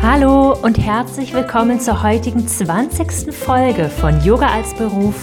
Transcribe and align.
Hallo 0.00 0.54
und 0.62 0.78
herzlich 0.78 1.34
willkommen 1.34 1.80
zur 1.80 2.04
heutigen 2.04 2.46
20. 2.46 3.34
Folge 3.34 3.88
von 3.88 4.22
Yoga 4.24 4.46
als 4.46 4.72
Beruf, 4.74 5.16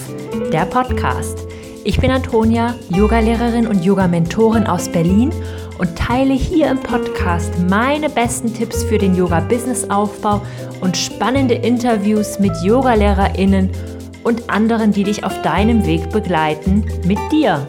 der 0.51 0.65
Podcast. 0.65 1.47
Ich 1.85 1.99
bin 1.99 2.11
Antonia, 2.11 2.75
Yogalehrerin 2.89 3.67
und 3.67 3.85
Yoga-Mentorin 3.85 4.67
aus 4.67 4.89
Berlin 4.89 5.31
und 5.77 5.97
teile 5.97 6.33
hier 6.33 6.69
im 6.69 6.79
Podcast 6.79 7.53
meine 7.69 8.09
besten 8.09 8.53
Tipps 8.53 8.83
für 8.83 8.97
den 8.97 9.15
Yoga-Business-Aufbau 9.15 10.41
und 10.81 10.97
spannende 10.97 11.55
Interviews 11.55 12.37
mit 12.39 12.51
Yogalehrerinnen 12.61 13.71
und 14.23 14.49
anderen, 14.49 14.91
die 14.91 15.05
dich 15.05 15.23
auf 15.23 15.41
deinem 15.41 15.85
Weg 15.85 16.09
begleiten, 16.09 16.83
mit 17.05 17.19
dir. 17.31 17.65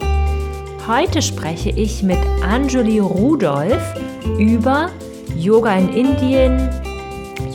Heute 0.87 1.21
spreche 1.21 1.69
ich 1.69 2.03
mit 2.03 2.19
Anjuli 2.43 2.99
Rudolph 2.99 3.93
über 4.37 4.89
Yoga 5.35 5.73
in 5.75 5.89
Indien, 5.93 6.69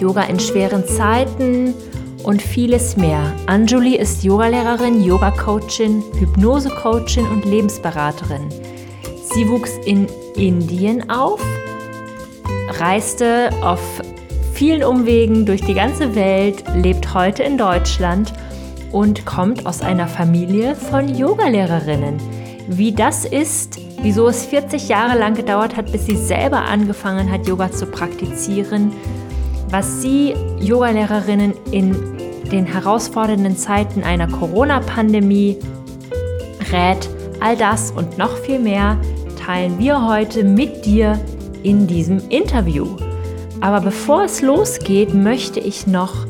Yoga 0.02 0.22
in 0.22 0.40
schweren 0.40 0.84
Zeiten 0.84 1.74
und 2.24 2.42
vieles 2.42 2.96
mehr. 2.96 3.32
Anjuli 3.46 3.94
ist 3.94 4.24
Yogalehrerin, 4.24 5.04
Yoga-Coachin, 5.04 6.02
Hypnose-Coachin 6.18 7.24
und 7.28 7.44
Lebensberaterin. 7.44 8.48
Sie 9.32 9.48
wuchs 9.48 9.70
in 9.86 10.08
Indien 10.34 11.08
auf, 11.08 11.40
reiste 12.80 13.50
auf 13.62 13.80
vielen 14.52 14.82
Umwegen 14.82 15.46
durch 15.46 15.62
die 15.62 15.74
ganze 15.74 16.16
Welt, 16.16 16.64
lebt 16.74 17.14
heute 17.14 17.44
in 17.44 17.56
Deutschland 17.56 18.32
und 18.90 19.24
kommt 19.24 19.66
aus 19.66 19.82
einer 19.82 20.08
Familie 20.08 20.74
von 20.74 21.14
Yogalehrerinnen. 21.14 22.16
Wie 22.66 22.90
das 22.90 23.24
ist, 23.24 23.78
wieso 24.02 24.26
es 24.26 24.44
40 24.46 24.88
Jahre 24.88 25.16
lang 25.16 25.34
gedauert 25.34 25.76
hat, 25.76 25.92
bis 25.92 26.06
sie 26.06 26.16
selber 26.16 26.62
angefangen 26.62 27.30
hat, 27.30 27.46
Yoga 27.46 27.70
zu 27.70 27.86
praktizieren, 27.86 28.92
was 29.72 30.02
Sie 30.02 30.34
Yogalehrerinnen 30.60 31.54
in 31.70 31.96
den 32.52 32.66
herausfordernden 32.66 33.56
Zeiten 33.56 34.04
einer 34.04 34.28
Corona-Pandemie 34.28 35.58
rät. 36.70 37.08
All 37.40 37.56
das 37.56 37.90
und 37.90 38.18
noch 38.18 38.36
viel 38.36 38.58
mehr 38.58 39.00
teilen 39.44 39.78
wir 39.78 40.06
heute 40.06 40.44
mit 40.44 40.84
dir 40.84 41.18
in 41.62 41.86
diesem 41.86 42.18
Interview. 42.28 42.96
Aber 43.62 43.80
bevor 43.80 44.24
es 44.24 44.42
losgeht, 44.42 45.14
möchte 45.14 45.58
ich 45.58 45.86
noch 45.86 46.26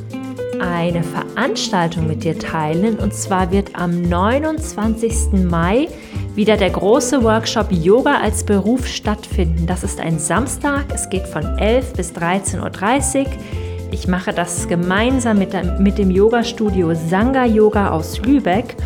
eine 0.61 1.03
Veranstaltung 1.03 2.07
mit 2.07 2.23
dir 2.23 2.39
teilen. 2.39 2.99
Und 3.01 3.13
zwar 3.13 3.51
wird 3.51 3.75
am 3.75 4.03
29. 4.03 5.45
Mai 5.51 5.89
wieder 6.35 6.57
der 6.57 6.71
große 6.71 7.23
Workshop 7.23 7.71
Yoga 7.71 8.21
als 8.21 8.45
Beruf 8.45 8.87
stattfinden. 8.87 9.67
Das 9.67 9.85
ist 9.85 10.01
ein 10.01 10.19
Samstag. 10.19 10.87
Es 10.95 11.11
geht 11.11 11.27
von 11.27 11.45
11 11.59 11.93
bis 11.93 12.13
13.30 12.13 13.21
Uhr. 13.21 13.27
Ich 13.91 14.09
mache 14.09 14.33
das 14.33 14.67
gemeinsam 14.67 15.39
mit, 15.39 15.51
mit 15.79 15.99
dem 15.99 16.11
Yoga-Studio 16.11 16.95
Sangha 16.95 17.45
Yoga 17.45 17.91
aus 17.91 18.19
Lübeck. 18.21 18.77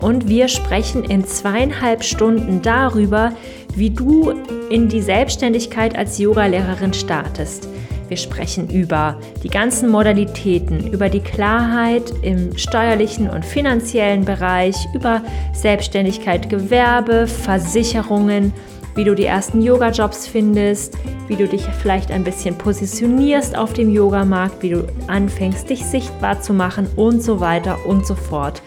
Und 0.00 0.28
wir 0.28 0.46
sprechen 0.48 1.04
in 1.04 1.24
zweieinhalb 1.24 2.04
Stunden 2.04 2.62
darüber, 2.62 3.32
wie 3.74 3.90
du 3.90 4.32
in 4.70 4.88
die 4.88 5.00
Selbstständigkeit 5.00 5.96
als 5.96 6.18
Yogalehrerin 6.18 6.92
startest. 6.92 7.68
Wir 8.12 8.18
sprechen 8.18 8.68
über 8.68 9.18
die 9.42 9.48
ganzen 9.48 9.88
Modalitäten, 9.88 10.86
über 10.92 11.08
die 11.08 11.20
Klarheit 11.20 12.12
im 12.20 12.58
steuerlichen 12.58 13.30
und 13.30 13.42
finanziellen 13.42 14.26
Bereich, 14.26 14.76
über 14.92 15.22
Selbstständigkeit, 15.54 16.50
Gewerbe, 16.50 17.26
Versicherungen, 17.26 18.52
wie 18.96 19.04
du 19.04 19.14
die 19.14 19.24
ersten 19.24 19.62
Yoga-Jobs 19.62 20.26
findest, 20.26 20.98
wie 21.26 21.36
du 21.36 21.48
dich 21.48 21.62
vielleicht 21.80 22.10
ein 22.10 22.22
bisschen 22.22 22.58
positionierst 22.58 23.56
auf 23.56 23.72
dem 23.72 23.90
Yogamarkt, 23.90 24.62
wie 24.62 24.68
du 24.68 24.86
anfängst, 25.06 25.70
dich 25.70 25.82
sichtbar 25.82 26.38
zu 26.42 26.52
machen 26.52 26.88
und 26.96 27.22
so 27.22 27.40
weiter 27.40 27.78
und 27.86 28.06
so 28.06 28.14
fort. 28.14 28.60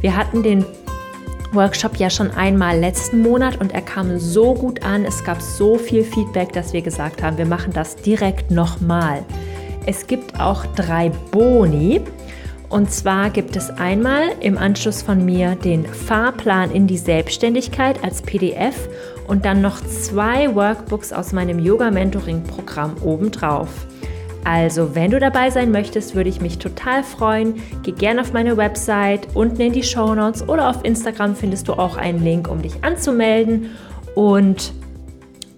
Wir 0.00 0.16
hatten 0.16 0.42
den 0.42 0.64
Workshop 1.52 1.96
ja 1.96 2.10
schon 2.10 2.30
einmal 2.30 2.78
letzten 2.78 3.22
Monat 3.22 3.60
und 3.60 3.72
er 3.72 3.80
kam 3.80 4.18
so 4.18 4.54
gut 4.54 4.82
an. 4.84 5.04
Es 5.04 5.24
gab 5.24 5.40
so 5.40 5.78
viel 5.78 6.04
Feedback, 6.04 6.52
dass 6.52 6.72
wir 6.72 6.82
gesagt 6.82 7.22
haben, 7.22 7.38
wir 7.38 7.46
machen 7.46 7.72
das 7.72 7.96
direkt 7.96 8.50
nochmal. 8.50 9.24
Es 9.86 10.06
gibt 10.06 10.38
auch 10.38 10.66
drei 10.76 11.10
Boni. 11.30 12.02
Und 12.68 12.90
zwar 12.90 13.30
gibt 13.30 13.56
es 13.56 13.70
einmal 13.70 14.24
im 14.40 14.58
Anschluss 14.58 15.00
von 15.00 15.24
mir 15.24 15.54
den 15.54 15.86
Fahrplan 15.86 16.70
in 16.70 16.86
die 16.86 16.98
Selbstständigkeit 16.98 18.04
als 18.04 18.20
PDF 18.20 18.90
und 19.26 19.46
dann 19.46 19.62
noch 19.62 19.80
zwei 19.80 20.54
Workbooks 20.54 21.14
aus 21.14 21.32
meinem 21.32 21.58
Yoga-Mentoring-Programm 21.58 22.96
obendrauf. 23.02 23.87
Also, 24.44 24.94
wenn 24.94 25.10
du 25.10 25.18
dabei 25.18 25.50
sein 25.50 25.70
möchtest, 25.70 26.14
würde 26.14 26.30
ich 26.30 26.40
mich 26.40 26.58
total 26.58 27.02
freuen. 27.02 27.62
Geh 27.82 27.92
gerne 27.92 28.20
auf 28.20 28.32
meine 28.32 28.56
Website, 28.56 29.28
unten 29.34 29.60
in 29.60 29.72
die 29.72 29.82
Show 29.82 30.14
Notes 30.14 30.48
oder 30.48 30.70
auf 30.70 30.84
Instagram 30.84 31.36
findest 31.36 31.68
du 31.68 31.74
auch 31.74 31.96
einen 31.96 32.22
Link, 32.22 32.48
um 32.48 32.62
dich 32.62 32.82
anzumelden. 32.82 33.76
Und 34.14 34.72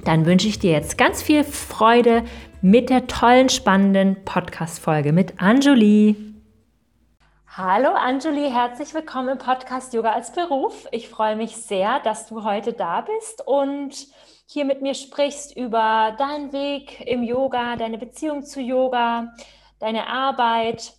dann 0.05 0.27
wünsche 0.27 0.49
ich 0.49 0.59
dir 0.59 0.73
jetzt 0.73 0.99
ganz 0.99 1.23
viel 1.23 1.45
Freude 1.45 2.25
mit 2.63 2.91
der 2.91 3.07
tollen, 3.07 3.49
spannenden 3.49 4.25
Podcast-Folge 4.25 5.13
mit 5.13 5.41
Anjuli. 5.41 6.17
Hallo 7.57 7.91
Anjuli, 7.91 8.51
herzlich 8.51 8.95
willkommen 8.95 9.31
im 9.31 9.39
Podcast 9.39 9.93
Yoga 9.93 10.13
als 10.13 10.33
Beruf. 10.33 10.87
Ich 10.93 11.09
freue 11.09 11.37
mich 11.37 11.57
sehr, 11.57 12.01
dass 12.01 12.27
du 12.27 12.45
heute 12.45 12.73
da 12.73 13.03
bist 13.03 13.43
und 13.47 14.07
hier 14.53 14.65
mit 14.65 14.83
mir 14.83 14.95
sprichst 14.95 15.57
über 15.57 16.17
deinen 16.19 16.53
Weg 16.53 17.01
im 17.07 17.23
Yoga, 17.23 17.77
deine 17.77 17.99
Beziehung 17.99 18.43
zu 18.43 18.61
Yoga, 18.61 19.33
deine 19.79 20.09
Arbeit, 20.09 20.95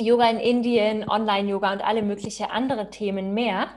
Yoga 0.00 0.28
in 0.28 0.40
Indien, 0.40 1.08
Online-Yoga 1.08 1.72
und 1.72 1.84
alle 1.84 2.02
möglichen 2.02 2.46
andere 2.46 2.90
Themen 2.90 3.32
mehr. 3.32 3.68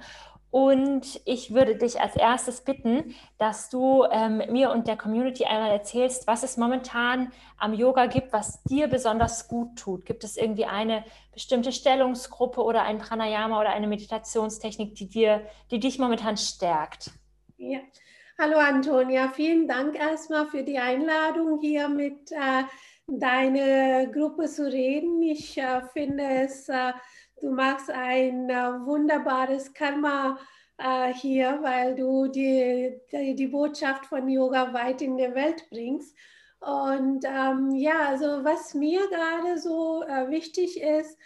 Und 0.50 1.22
ich 1.26 1.54
würde 1.54 1.76
dich 1.76 2.02
als 2.02 2.16
erstes 2.16 2.62
bitten, 2.62 3.14
dass 3.38 3.70
du 3.70 4.04
ähm, 4.10 4.42
mir 4.50 4.72
und 4.72 4.88
der 4.88 4.98
Community 4.98 5.46
einmal 5.46 5.70
erzählst, 5.70 6.26
was 6.26 6.42
es 6.42 6.58
momentan 6.58 7.32
am 7.60 7.76
Yoga 7.76 8.08
gibt, 8.08 8.34
was 8.34 8.64
dir 8.64 8.88
besonders 8.88 9.48
gut 9.48 9.78
tut. 9.78 10.08
Gibt 10.08 10.24
es 10.24 10.38
irgendwie 10.38 10.66
eine 10.66 11.04
bestimmte 11.34 11.72
Stellungsgruppe 11.72 12.64
oder 12.64 12.82
ein 12.82 12.98
Pranayama 12.98 13.60
oder 13.60 13.70
eine 13.70 13.86
Meditationstechnik, 13.86 14.96
die 14.96 15.08
dir, 15.08 15.46
die 15.70 15.80
dich 15.80 16.00
momentan 16.00 16.38
stärkt? 16.38 17.12
Ja, 17.58 17.80
Hallo 18.40 18.60
Antonia, 18.60 19.30
vielen 19.30 19.68
Dank 19.68 19.96
erstmal 19.96 20.46
für 20.46 20.62
die 20.62 20.78
Einladung 20.78 21.60
hier 21.60 21.90
mit 21.90 22.32
äh, 22.32 22.66
deiner 23.08 24.06
Gruppe 24.12 24.46
zu 24.46 24.72
reden. 24.72 25.24
Ich 25.24 25.58
äh, 25.58 25.82
finde 25.92 26.24
es, 26.24 26.70
äh, 26.70 26.94
du 27.42 27.50
machst 27.50 27.90
ein 27.90 28.48
äh, 28.48 28.86
wunderbares 28.86 29.74
Karma 29.74 30.38
äh, 30.78 31.12
hier, 31.16 31.58
weil 31.64 31.96
du 31.96 32.28
die, 32.28 33.02
die, 33.12 33.34
die, 33.34 33.48
Botschaft 33.48 34.06
von 34.06 34.30
Yoga 34.30 34.72
weit 34.72 35.02
in 35.02 35.18
die 35.18 35.34
Welt 35.34 35.68
bringst. 35.72 36.16
Und 36.60 37.26
ähm, 37.26 37.72
ja, 37.72 38.10
also 38.10 38.44
was 38.44 38.76
mir 38.76 39.02
gerade 39.10 39.58
so 39.58 40.04
äh, 40.04 40.30
wichtig 40.30 40.80
ist, 40.80 41.18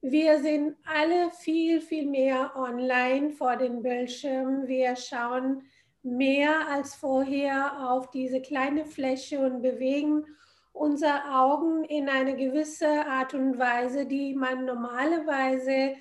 wir 0.00 0.40
sind 0.40 0.76
alle 0.84 1.30
viel, 1.30 1.80
viel 1.80 2.06
mehr 2.06 2.56
online 2.56 3.30
vor 3.30 3.54
den 3.54 3.82
Bildschirmen. 3.82 4.66
Wir 4.66 4.96
schauen 4.96 5.62
mehr 6.06 6.68
als 6.68 6.94
vorher 6.94 7.90
auf 7.90 8.10
diese 8.10 8.40
kleine 8.40 8.84
Fläche 8.84 9.40
und 9.40 9.60
bewegen 9.60 10.24
unsere 10.72 11.24
Augen 11.34 11.84
in 11.84 12.08
eine 12.08 12.36
gewisse 12.36 13.06
Art 13.06 13.34
und 13.34 13.58
Weise, 13.58 14.06
die 14.06 14.34
man 14.34 14.64
normalerweise 14.64 15.94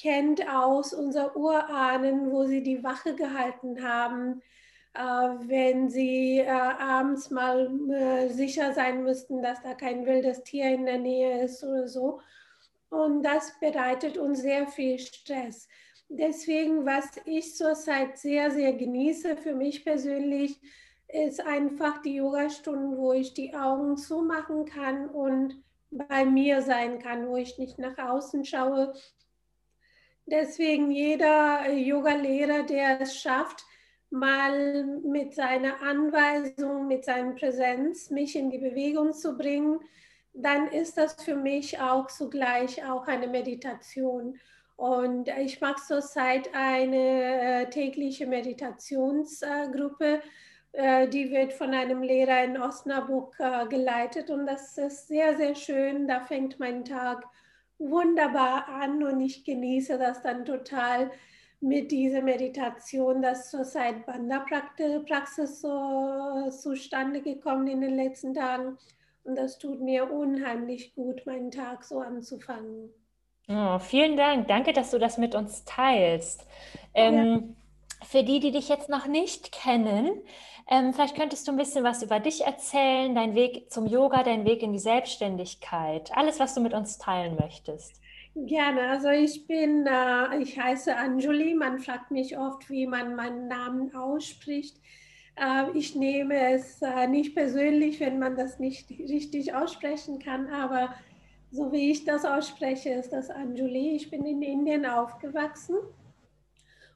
kennt 0.00 0.48
aus 0.48 0.94
unserer 0.94 1.36
Urahnen, 1.36 2.30
wo 2.30 2.44
sie 2.44 2.62
die 2.62 2.82
Wache 2.82 3.14
gehalten 3.14 3.82
haben, 3.86 4.40
äh, 4.94 5.00
wenn 5.00 5.90
sie 5.90 6.38
äh, 6.38 6.48
abends 6.48 7.30
mal 7.30 7.70
äh, 7.90 8.28
sicher 8.28 8.72
sein 8.72 9.02
müssten, 9.02 9.42
dass 9.42 9.62
da 9.62 9.74
kein 9.74 10.06
wildes 10.06 10.42
Tier 10.44 10.70
in 10.70 10.86
der 10.86 10.98
Nähe 10.98 11.44
ist 11.44 11.62
oder 11.62 11.88
so. 11.88 12.20
Und 12.90 13.22
das 13.22 13.58
bereitet 13.60 14.18
uns 14.18 14.40
sehr 14.40 14.66
viel 14.66 14.98
Stress 14.98 15.68
deswegen, 16.18 16.84
was 16.84 17.06
ich 17.24 17.54
zurzeit 17.56 18.18
sehr, 18.18 18.50
sehr 18.50 18.72
genieße 18.72 19.36
für 19.36 19.54
mich 19.54 19.84
persönlich, 19.84 20.60
ist 21.08 21.40
einfach 21.40 22.00
die 22.02 22.14
Yogastunden, 22.16 22.96
wo 22.96 23.12
ich 23.12 23.34
die 23.34 23.54
Augen 23.54 23.96
zumachen 23.96 24.64
kann 24.64 25.08
und 25.08 25.62
bei 25.90 26.24
mir 26.24 26.62
sein 26.62 26.98
kann, 26.98 27.28
wo 27.28 27.36
ich 27.36 27.58
nicht 27.58 27.78
nach 27.78 27.98
außen 27.98 28.44
schaue. 28.44 28.94
Deswegen 30.24 30.90
jeder 30.90 31.70
Yoga-Lehrer, 31.70 32.62
der 32.62 33.00
es 33.02 33.18
schafft, 33.18 33.64
mal 34.08 34.84
mit 35.02 35.34
seiner 35.34 35.82
Anweisung, 35.82 36.86
mit 36.86 37.04
seiner 37.04 37.32
Präsenz 37.32 38.10
mich 38.10 38.36
in 38.36 38.50
die 38.50 38.58
Bewegung 38.58 39.12
zu 39.12 39.36
bringen, 39.36 39.80
dann 40.34 40.68
ist 40.68 40.96
das 40.96 41.22
für 41.22 41.36
mich 41.36 41.80
auch 41.80 42.06
zugleich 42.06 42.84
auch 42.84 43.06
eine 43.06 43.26
Meditation. 43.26 44.38
Und 44.76 45.28
ich 45.28 45.60
mache 45.60 45.82
zurzeit 45.86 46.50
eine 46.54 47.62
äh, 47.62 47.70
tägliche 47.70 48.26
Meditationsgruppe, 48.26 50.22
Äh, 50.72 51.08
die 51.08 51.30
wird 51.30 51.52
von 51.52 51.74
einem 51.74 52.02
Lehrer 52.02 52.44
in 52.44 52.58
Osnabrück 52.60 53.36
äh, 53.38 53.66
geleitet 53.68 54.30
und 54.30 54.46
das 54.46 54.78
ist 54.78 55.08
sehr, 55.08 55.36
sehr 55.36 55.54
schön. 55.54 56.08
Da 56.08 56.20
fängt 56.20 56.58
mein 56.58 56.84
Tag 56.84 57.24
wunderbar 57.78 58.68
an 58.68 59.02
und 59.02 59.20
ich 59.20 59.44
genieße 59.44 59.98
das 59.98 60.22
dann 60.22 60.44
total 60.44 61.10
mit 61.60 61.90
dieser 61.92 62.22
Meditation, 62.22 63.22
das 63.22 63.50
zurzeit 63.50 64.06
Banda-Praxis 64.06 65.60
so 65.60 66.50
zustande 66.50 67.20
gekommen 67.22 67.68
in 67.68 67.80
den 67.82 67.94
letzten 67.94 68.34
Tagen. 68.34 68.78
Und 69.24 69.36
das 69.36 69.58
tut 69.58 69.80
mir 69.80 70.10
unheimlich 70.10 70.94
gut, 70.94 71.24
meinen 71.26 71.50
Tag 71.50 71.84
so 71.84 72.00
anzufangen. 72.00 72.90
Oh, 73.54 73.78
vielen 73.78 74.16
Dank. 74.16 74.48
Danke, 74.48 74.72
dass 74.72 74.90
du 74.90 74.98
das 74.98 75.18
mit 75.18 75.34
uns 75.34 75.64
teilst. 75.64 76.46
Ähm, 76.94 77.14
ja. 77.14 77.40
Für 78.06 78.24
die, 78.24 78.40
die 78.40 78.50
dich 78.50 78.68
jetzt 78.68 78.88
noch 78.88 79.06
nicht 79.06 79.52
kennen, 79.52 80.10
ähm, 80.70 80.92
vielleicht 80.92 81.16
könntest 81.16 81.46
du 81.46 81.52
ein 81.52 81.58
bisschen 81.58 81.84
was 81.84 82.02
über 82.02 82.20
dich 82.20 82.44
erzählen, 82.44 83.14
dein 83.14 83.34
Weg 83.34 83.70
zum 83.70 83.86
Yoga, 83.86 84.22
dein 84.22 84.44
Weg 84.44 84.62
in 84.62 84.72
die 84.72 84.78
Selbstständigkeit, 84.78 86.10
alles, 86.14 86.40
was 86.40 86.54
du 86.54 86.60
mit 86.60 86.72
uns 86.72 86.98
teilen 86.98 87.36
möchtest. 87.36 88.00
Gerne, 88.34 88.88
also 88.88 89.08
ich 89.08 89.46
bin, 89.46 89.86
äh, 89.86 90.38
ich 90.38 90.58
heiße 90.58 90.96
Anjuli, 90.96 91.54
man 91.54 91.78
fragt 91.80 92.10
mich 92.10 92.38
oft, 92.38 92.70
wie 92.70 92.86
man 92.86 93.14
meinen 93.14 93.48
Namen 93.48 93.94
ausspricht. 93.94 94.78
Äh, 95.36 95.76
ich 95.76 95.94
nehme 95.94 96.54
es 96.54 96.80
äh, 96.80 97.06
nicht 97.08 97.34
persönlich, 97.34 98.00
wenn 98.00 98.18
man 98.18 98.36
das 98.36 98.58
nicht 98.58 98.90
richtig 98.90 99.54
aussprechen 99.54 100.18
kann, 100.18 100.48
aber 100.48 100.94
so 101.52 101.70
wie 101.70 101.92
ich 101.92 102.04
das 102.04 102.24
ausspreche, 102.24 102.90
ist 102.90 103.12
das 103.12 103.30
Anjuli. 103.30 103.94
Ich 103.94 104.10
bin 104.10 104.24
in 104.24 104.42
Indien 104.42 104.86
aufgewachsen 104.86 105.76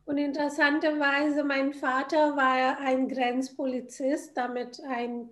und 0.07 0.19
interessanterweise, 0.19 1.43
mein 1.43 1.75
Vater 1.75 2.37
war 2.37 2.79
ein 2.79 3.09
Grenzpolizist, 3.09 4.37
damit 4.37 4.81
ein 4.89 5.29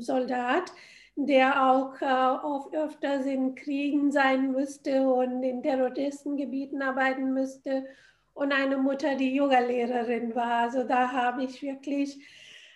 Soldat, 0.00 0.72
der 1.14 1.64
auch 1.64 2.02
äh, 2.02 2.76
öfters 2.76 3.24
in 3.24 3.54
Kriegen 3.54 4.10
sein 4.10 4.50
müsste 4.50 5.08
und 5.08 5.44
in 5.44 5.62
Terroristengebieten 5.62 6.82
arbeiten 6.82 7.32
müsste. 7.32 7.86
Und 8.34 8.52
eine 8.52 8.78
Mutter, 8.78 9.14
die 9.14 9.36
Yoga-Lehrerin 9.36 10.34
war. 10.34 10.62
Also 10.62 10.82
da 10.82 11.12
habe 11.12 11.44
ich 11.44 11.62
wirklich 11.62 12.18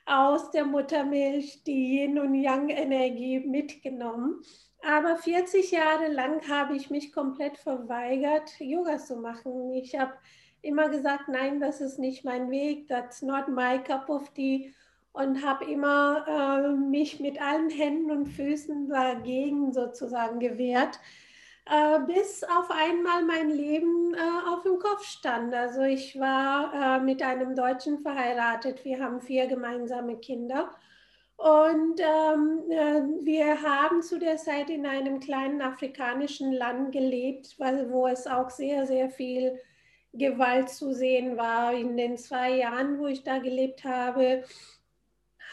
aus 0.06 0.52
der 0.52 0.64
Muttermilch 0.64 1.64
die 1.64 1.98
Yin- 1.98 2.20
und 2.20 2.34
Yang-Energie 2.34 3.40
mitgenommen. 3.40 4.40
Aber 4.82 5.16
40 5.16 5.70
Jahre 5.70 6.08
lang 6.08 6.48
habe 6.48 6.74
ich 6.74 6.90
mich 6.90 7.12
komplett 7.12 7.58
verweigert, 7.58 8.58
Yoga 8.58 8.98
zu 8.98 9.16
machen. 9.16 9.72
Ich 9.74 9.98
habe 9.98 10.14
immer 10.62 10.88
gesagt, 10.88 11.28
nein, 11.28 11.60
das 11.60 11.80
ist 11.80 11.98
nicht 11.98 12.24
mein 12.24 12.50
Weg, 12.50 12.88
that's 12.88 13.22
not 13.22 13.48
my 13.48 13.78
cup 13.78 14.08
of 14.08 14.30
tea 14.30 14.72
und 15.12 15.44
habe 15.44 15.64
immer 15.64 16.24
äh, 16.26 16.68
mich 16.72 17.20
mit 17.20 17.40
allen 17.40 17.70
Händen 17.70 18.10
und 18.10 18.26
Füßen 18.26 18.88
dagegen 18.88 19.72
sozusagen 19.72 20.38
gewehrt, 20.38 21.00
äh, 21.66 22.00
bis 22.00 22.44
auf 22.44 22.70
einmal 22.70 23.24
mein 23.24 23.50
Leben 23.50 24.14
äh, 24.14 24.48
auf 24.48 24.62
dem 24.62 24.78
Kopf 24.78 25.04
stand. 25.04 25.52
Also 25.54 25.82
ich 25.82 26.18
war 26.18 26.98
äh, 26.98 27.00
mit 27.00 27.22
einem 27.22 27.54
Deutschen 27.56 28.00
verheiratet, 28.00 28.84
wir 28.84 29.02
haben 29.02 29.20
vier 29.20 29.46
gemeinsame 29.46 30.16
Kinder. 30.16 30.70
Und 31.40 31.98
ähm, 32.00 32.70
äh, 32.70 33.24
wir 33.24 33.62
haben 33.62 34.02
zu 34.02 34.18
der 34.18 34.36
Zeit 34.36 34.68
in 34.68 34.84
einem 34.84 35.20
kleinen 35.20 35.62
afrikanischen 35.62 36.52
Land 36.52 36.92
gelebt, 36.92 37.56
wo 37.58 38.06
es 38.06 38.26
auch 38.26 38.50
sehr, 38.50 38.86
sehr 38.86 39.08
viel 39.08 39.58
Gewalt 40.12 40.68
zu 40.68 40.92
sehen 40.92 41.38
war. 41.38 41.72
In 41.72 41.96
den 41.96 42.18
zwei 42.18 42.58
Jahren, 42.58 42.98
wo 42.98 43.06
ich 43.06 43.24
da 43.24 43.38
gelebt 43.38 43.84
habe, 43.84 44.44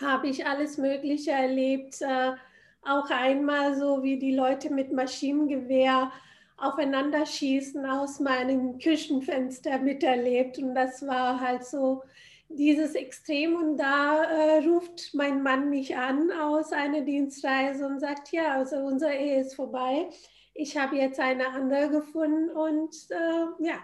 habe 0.01 0.27
ich 0.27 0.45
alles 0.45 0.77
Mögliche 0.77 1.31
erlebt. 1.31 2.01
Äh, 2.01 2.33
auch 2.81 3.09
einmal 3.09 3.73
so, 3.75 4.03
wie 4.03 4.19
die 4.19 4.35
Leute 4.35 4.73
mit 4.73 4.91
Maschinengewehr 4.91 6.11
aufeinander 6.57 7.25
schießen 7.25 7.85
aus 7.85 8.19
meinem 8.19 8.77
Küchenfenster 8.77 9.77
miterlebt. 9.79 10.57
Und 10.57 10.75
das 10.75 11.07
war 11.07 11.39
halt 11.39 11.63
so 11.63 12.03
dieses 12.49 12.95
Extrem. 12.95 13.55
Und 13.55 13.77
da 13.77 14.23
äh, 14.23 14.67
ruft 14.67 15.13
mein 15.13 15.43
Mann 15.43 15.69
mich 15.69 15.95
an 15.95 16.31
aus 16.31 16.71
einer 16.71 17.01
Dienstreise 17.01 17.85
und 17.85 17.99
sagt, 17.99 18.31
ja, 18.31 18.53
also 18.53 18.77
unsere 18.77 19.13
Ehe 19.13 19.41
ist 19.41 19.55
vorbei. 19.55 20.09
Ich 20.53 20.77
habe 20.77 20.95
jetzt 20.95 21.19
eine 21.19 21.49
andere 21.49 21.89
gefunden 21.89 22.49
und 22.49 22.95
äh, 23.09 23.63
ja, 23.63 23.79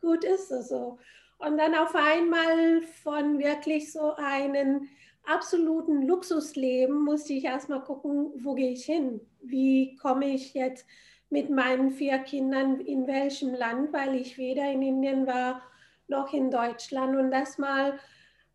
gut 0.00 0.24
ist 0.24 0.50
es 0.50 0.68
so. 0.68 0.98
Und 1.38 1.58
dann 1.58 1.74
auf 1.74 1.94
einmal 1.94 2.82
von 3.02 3.38
wirklich 3.38 3.92
so 3.92 4.14
einem 4.16 4.88
absoluten 5.24 6.02
Luxusleben 6.02 7.04
musste 7.04 7.34
ich 7.34 7.44
erstmal 7.44 7.82
gucken, 7.82 8.32
wo 8.38 8.54
gehe 8.54 8.72
ich 8.72 8.84
hin? 8.84 9.20
Wie 9.40 9.96
komme 9.96 10.26
ich 10.34 10.54
jetzt 10.54 10.86
mit 11.30 11.50
meinen 11.50 11.90
vier 11.90 12.18
Kindern 12.18 12.80
in 12.80 13.06
welchem 13.06 13.54
Land, 13.54 13.92
weil 13.92 14.16
ich 14.16 14.38
weder 14.38 14.70
in 14.72 14.82
Indien 14.82 15.26
war 15.26 15.62
noch 16.08 16.32
in 16.32 16.50
Deutschland. 16.50 17.16
Und 17.16 17.30
das 17.30 17.58
mal 17.58 17.98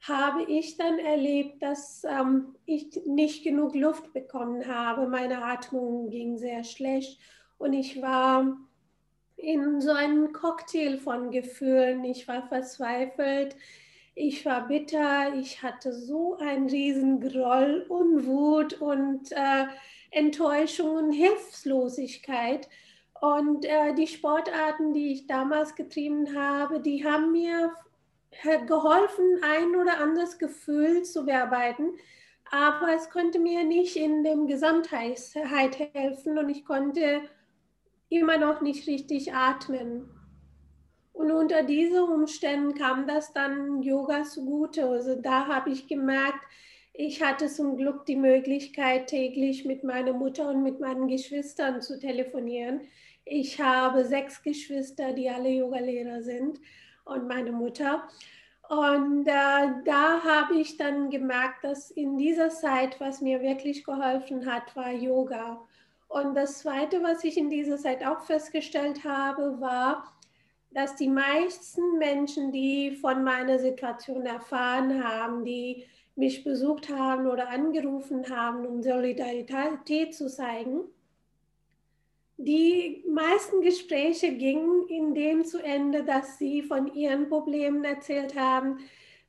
habe 0.02 0.44
ich 0.44 0.78
dann 0.78 1.00
erlebt, 1.00 1.62
dass 1.64 2.04
ähm, 2.04 2.56
ich 2.66 3.06
nicht 3.06 3.44
genug 3.44 3.74
Luft 3.74 4.12
bekommen 4.12 4.68
habe. 4.68 5.08
Meine 5.08 5.44
Atmung 5.44 6.10
ging 6.10 6.38
sehr 6.38 6.64
schlecht 6.64 7.20
und 7.58 7.74
ich 7.74 8.02
war 8.02 8.58
in 9.38 9.82
so 9.82 9.92
einem 9.92 10.34
Cocktail 10.34 10.98
von 10.98 11.32
Gefühlen. 11.32 12.04
Ich 12.04 12.28
war 12.28 12.48
verzweifelt, 12.48 13.56
ich 14.16 14.46
war 14.46 14.68
bitter, 14.68 15.36
ich 15.36 15.64
hatte 15.64 15.94
so 15.94 16.38
einen 16.38 16.70
riesen 16.70 17.20
Groll 17.20 17.86
und 17.88 18.26
Wut 18.28 18.74
und 18.74 19.32
äh, 19.32 19.66
Enttäuschung 20.12 20.96
und 20.96 21.12
Hilflosigkeit. 21.14 22.70
Und 23.24 23.64
äh, 23.64 23.94
die 23.94 24.08
Sportarten, 24.08 24.92
die 24.92 25.14
ich 25.14 25.28
damals 25.28 25.76
getrieben 25.76 26.36
habe, 26.36 26.82
die 26.82 27.06
haben 27.06 27.32
mir 27.32 27.72
geholfen, 28.68 29.40
ein 29.42 29.78
oder 29.78 30.02
anderes 30.02 30.38
Gefühl 30.38 31.04
zu 31.04 31.24
bearbeiten. 31.24 31.94
Aber 32.52 32.94
es 32.94 33.10
konnte 33.10 33.40
mir 33.40 33.64
nicht 33.64 33.96
in 33.96 34.26
dem 34.26 34.46
Gesamtheit 34.46 35.22
helfen 35.94 36.38
und 36.38 36.50
ich 36.50 36.66
konnte 36.66 37.22
immer 38.10 38.38
noch 38.38 38.60
nicht 38.60 38.88
richtig 38.88 39.34
atmen. 39.34 40.10
Und 41.14 41.32
unter 41.32 41.64
diesen 41.64 42.02
Umständen 42.02 42.74
kam 42.74 43.08
das 43.08 43.32
dann 43.32 43.82
Yoga 43.84 44.24
zugute. 44.24 44.86
Also 44.86 45.16
da 45.16 45.48
habe 45.48 45.70
ich 45.70 45.88
gemerkt, 45.88 46.44
ich 46.92 47.24
hatte 47.24 47.48
zum 47.48 47.78
Glück 47.78 48.06
die 48.06 48.18
Möglichkeit, 48.18 49.08
täglich 49.08 49.64
mit 49.64 49.86
meiner 49.86 50.12
Mutter 50.12 50.50
und 50.50 50.62
mit 50.62 50.82
meinen 50.82 51.08
Geschwistern 51.08 51.82
zu 51.82 51.98
telefonieren. 51.98 52.82
Ich 53.26 53.62
habe 53.62 54.04
sechs 54.06 54.42
Geschwister, 54.42 55.14
die 55.14 55.30
alle 55.30 55.50
Yogalehrer 55.50 56.22
sind 56.22 56.60
und 57.06 57.28
meine 57.28 57.52
Mutter. 57.52 58.08
Und 58.70 59.28
äh, 59.28 59.84
da 59.86 60.24
habe 60.24 60.56
ich 60.56 60.78
dann 60.78 61.10
gemerkt, 61.10 61.64
dass 61.64 61.92
in 61.92 62.18
dieser 62.18 62.50
Zeit, 62.50 63.00
was 63.00 63.22
mir 63.22 63.42
wirklich 63.42 63.84
geholfen 63.84 64.46
hat, 64.46 64.76
war 64.76 64.92
Yoga. 64.92 65.62
Und 66.08 66.36
das 66.36 66.60
Zweite, 66.60 67.02
was 67.04 67.24
ich 67.24 67.38
in 67.38 67.50
dieser 67.50 67.78
Zeit 67.78 68.06
auch 68.06 68.22
festgestellt 68.22 69.04
habe, 69.04 69.60
war, 69.60 70.14
dass 70.72 70.96
die 70.96 71.10
meisten 71.10 71.98
Menschen, 71.98 72.52
die 72.52 72.92
von 72.92 73.24
meiner 73.24 73.60
Situation 73.60 74.26
erfahren 74.26 75.04
haben, 75.04 75.46
die 75.46 75.86
mich 76.16 76.44
besucht 76.44 76.90
haben 76.90 77.28
oder 77.28 77.50
angerufen 77.50 78.30
haben, 78.30 78.66
um 78.66 78.82
Solidarität 78.82 80.16
zu 80.16 80.28
zeigen, 80.28 80.82
die 82.46 83.04
meisten 83.08 83.62
Gespräche 83.62 84.34
gingen 84.34 84.88
in 84.88 85.14
dem 85.14 85.46
zu 85.46 85.64
Ende, 85.64 86.04
dass 86.04 86.38
sie 86.38 86.62
von 86.62 86.94
ihren 86.94 87.30
Problemen 87.30 87.84
erzählt 87.84 88.36
haben, 88.36 88.80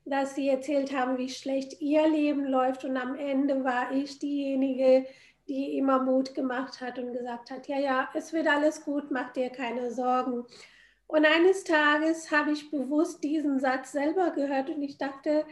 dass 0.05 0.35
sie 0.35 0.49
erzählt 0.49 0.95
haben, 0.95 1.17
wie 1.17 1.29
schlecht 1.29 1.81
ihr 1.81 2.07
Leben 2.09 2.45
läuft 2.45 2.85
und 2.85 2.97
am 2.97 3.15
Ende 3.15 3.65
war 3.65 3.93
ich 3.93 4.19
diejenige, 4.19 5.07
die 5.49 5.77
immer 5.77 6.03
Mut 6.03 6.35
gemacht 6.35 6.81
hat 6.81 6.99
und 6.99 7.13
gesagt 7.13 7.51
hat, 7.51 7.69
ja, 7.69 7.79
ja, 7.79 8.09
es 8.15 8.33
wird 8.33 8.47
alles 8.47 8.85
gut, 8.85 9.11
mach 9.11 9.33
dir 9.33 9.51
keine 9.51 9.91
Sorgen. 9.91 10.45
Und 11.07 11.27
eines 11.27 11.65
Tages 11.65 12.31
habe 12.31 12.53
ich 12.53 12.71
bewusst 12.71 13.23
diesen 13.23 13.61
Satz 13.61 13.93
selber 13.93 14.31
gehört 14.31 14.71
und 14.71 14.83
ich 14.83 14.99
dachte, 14.99 15.45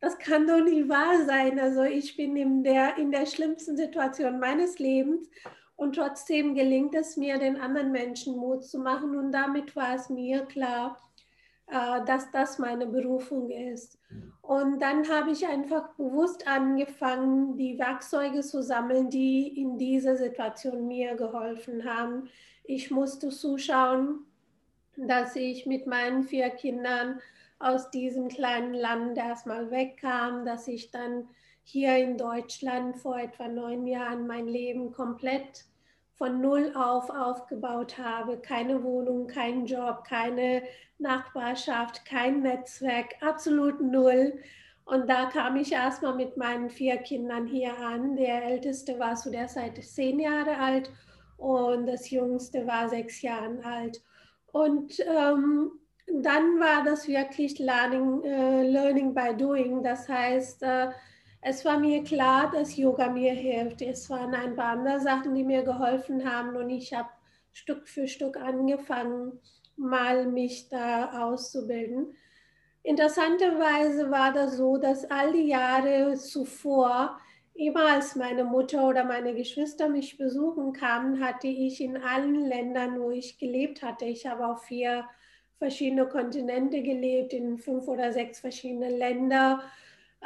das 0.00 0.18
kann 0.18 0.46
doch 0.46 0.60
nicht 0.60 0.88
wahr 0.88 1.24
sein. 1.24 1.58
Also 1.58 1.82
ich 1.82 2.16
bin 2.16 2.36
in 2.36 2.62
der, 2.62 2.98
in 2.98 3.10
der 3.10 3.26
schlimmsten 3.26 3.76
Situation 3.76 4.40
meines 4.40 4.78
Lebens 4.78 5.28
und 5.76 5.94
trotzdem 5.94 6.54
gelingt 6.54 6.94
es 6.94 7.16
mir, 7.16 7.38
den 7.38 7.60
anderen 7.60 7.92
Menschen 7.92 8.36
Mut 8.36 8.64
zu 8.64 8.78
machen. 8.78 9.16
Und 9.16 9.30
damit 9.32 9.76
war 9.76 9.94
es 9.94 10.08
mir 10.08 10.46
klar, 10.46 10.98
äh, 11.66 12.04
dass 12.06 12.30
das 12.30 12.58
meine 12.58 12.86
Berufung 12.86 13.50
ist. 13.50 13.98
Und 14.40 14.80
dann 14.80 15.08
habe 15.08 15.32
ich 15.32 15.46
einfach 15.46 15.90
bewusst 15.94 16.46
angefangen, 16.46 17.56
die 17.58 17.78
Werkzeuge 17.78 18.40
zu 18.40 18.62
sammeln, 18.62 19.10
die 19.10 19.48
in 19.60 19.76
dieser 19.76 20.16
Situation 20.16 20.86
mir 20.86 21.14
geholfen 21.14 21.84
haben. 21.84 22.30
Ich 22.64 22.90
musste 22.90 23.28
zuschauen, 23.28 24.24
dass 24.96 25.36
ich 25.36 25.66
mit 25.66 25.86
meinen 25.86 26.22
vier 26.22 26.48
Kindern 26.50 27.20
aus 27.58 27.90
diesem 27.90 28.28
kleinen 28.28 28.74
Land 28.74 29.18
erstmal 29.18 29.70
wegkam, 29.70 30.46
dass 30.46 30.68
ich 30.68 30.90
dann 30.90 31.28
hier 31.68 31.96
in 31.96 32.16
Deutschland 32.16 32.96
vor 32.96 33.18
etwa 33.18 33.48
neun 33.48 33.88
Jahren 33.88 34.28
mein 34.28 34.46
Leben 34.46 34.92
komplett 34.92 35.64
von 36.14 36.40
null 36.40 36.72
auf 36.76 37.10
aufgebaut 37.10 37.98
habe. 37.98 38.38
Keine 38.38 38.84
Wohnung, 38.84 39.26
kein 39.26 39.66
Job, 39.66 40.04
keine 40.04 40.62
Nachbarschaft, 40.98 42.04
kein 42.06 42.42
Netzwerk, 42.42 43.16
absolut 43.20 43.80
null. 43.80 44.38
Und 44.84 45.10
da 45.10 45.26
kam 45.26 45.56
ich 45.56 45.72
erstmal 45.72 46.14
mit 46.14 46.36
meinen 46.36 46.70
vier 46.70 46.98
Kindern 46.98 47.48
hier 47.48 47.76
an. 47.78 48.14
Der 48.14 48.44
älteste 48.44 49.00
war 49.00 49.16
zu 49.16 49.32
der 49.32 49.48
Zeit 49.48 49.82
zehn 49.82 50.20
Jahre 50.20 50.56
alt 50.58 50.92
und 51.36 51.86
das 51.86 52.08
jüngste 52.10 52.64
war 52.68 52.88
sechs 52.88 53.22
Jahre 53.22 53.58
alt. 53.64 54.00
Und 54.52 55.00
ähm, 55.00 55.72
dann 56.06 56.60
war 56.60 56.84
das 56.84 57.08
wirklich 57.08 57.58
Learning, 57.58 58.22
äh, 58.22 58.62
Learning 58.62 59.12
by 59.12 59.36
Doing. 59.36 59.82
Das 59.82 60.08
heißt, 60.08 60.62
äh, 60.62 60.90
es 61.40 61.64
war 61.64 61.78
mir 61.78 62.02
klar, 62.02 62.50
dass 62.50 62.76
Yoga 62.76 63.08
mir 63.08 63.32
hilft. 63.32 63.82
Es 63.82 64.10
waren 64.10 64.34
ein 64.34 64.56
paar 64.56 64.72
andere 64.72 65.00
Sachen, 65.00 65.34
die 65.34 65.44
mir 65.44 65.62
geholfen 65.62 66.28
haben 66.28 66.56
und 66.56 66.70
ich 66.70 66.92
habe 66.92 67.08
Stück 67.52 67.88
für 67.88 68.06
Stück 68.08 68.36
angefangen, 68.36 69.40
mal 69.76 70.26
mich 70.26 70.68
da 70.68 71.22
auszubilden. 71.22 72.14
Interessanterweise 72.82 74.10
war 74.10 74.32
das 74.32 74.56
so, 74.56 74.76
dass 74.76 75.10
all 75.10 75.32
die 75.32 75.48
Jahre 75.48 76.14
zuvor, 76.14 77.18
immer 77.54 77.92
als 77.92 78.14
meine 78.14 78.44
Mutter 78.44 78.86
oder 78.86 79.04
meine 79.04 79.34
Geschwister 79.34 79.88
mich 79.88 80.18
besuchen 80.18 80.72
kamen, 80.72 81.24
hatte 81.24 81.48
ich 81.48 81.80
in 81.80 81.96
allen 81.96 82.46
Ländern, 82.46 83.00
wo 83.00 83.10
ich 83.10 83.38
gelebt 83.38 83.82
hatte, 83.82 84.04
ich 84.04 84.26
habe 84.26 84.46
auf 84.46 84.64
vier 84.64 85.04
verschiedene 85.58 86.06
Kontinente 86.06 86.82
gelebt, 86.82 87.32
in 87.32 87.58
fünf 87.58 87.88
oder 87.88 88.12
sechs 88.12 88.40
verschiedene 88.40 88.90
Länder, 88.90 89.62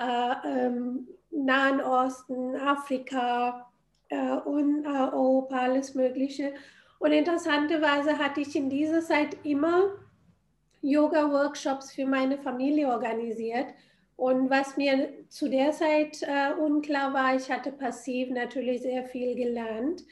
äh, 0.00 0.48
ähm, 0.48 1.08
Nahen 1.30 1.80
Osten, 1.80 2.56
Afrika 2.56 3.70
äh, 4.08 4.32
und 4.32 4.84
äh, 4.84 4.88
Europa, 4.88 5.56
alles 5.56 5.94
Mögliche. 5.94 6.54
Und 6.98 7.12
interessanterweise 7.12 8.18
hatte 8.18 8.40
ich 8.40 8.54
in 8.56 8.68
dieser 8.68 9.00
Zeit 9.00 9.36
immer 9.44 9.92
Yoga-Workshops 10.82 11.92
für 11.92 12.06
meine 12.06 12.38
Familie 12.38 12.88
organisiert. 12.88 13.66
Und 14.16 14.50
was 14.50 14.76
mir 14.76 15.08
zu 15.28 15.48
der 15.48 15.72
Zeit 15.72 16.22
äh, 16.22 16.52
unklar 16.60 17.14
war, 17.14 17.34
ich 17.34 17.50
hatte 17.50 17.72
passiv 17.72 18.30
natürlich 18.30 18.82
sehr 18.82 19.04
viel 19.04 19.34
gelernt. 19.34 20.04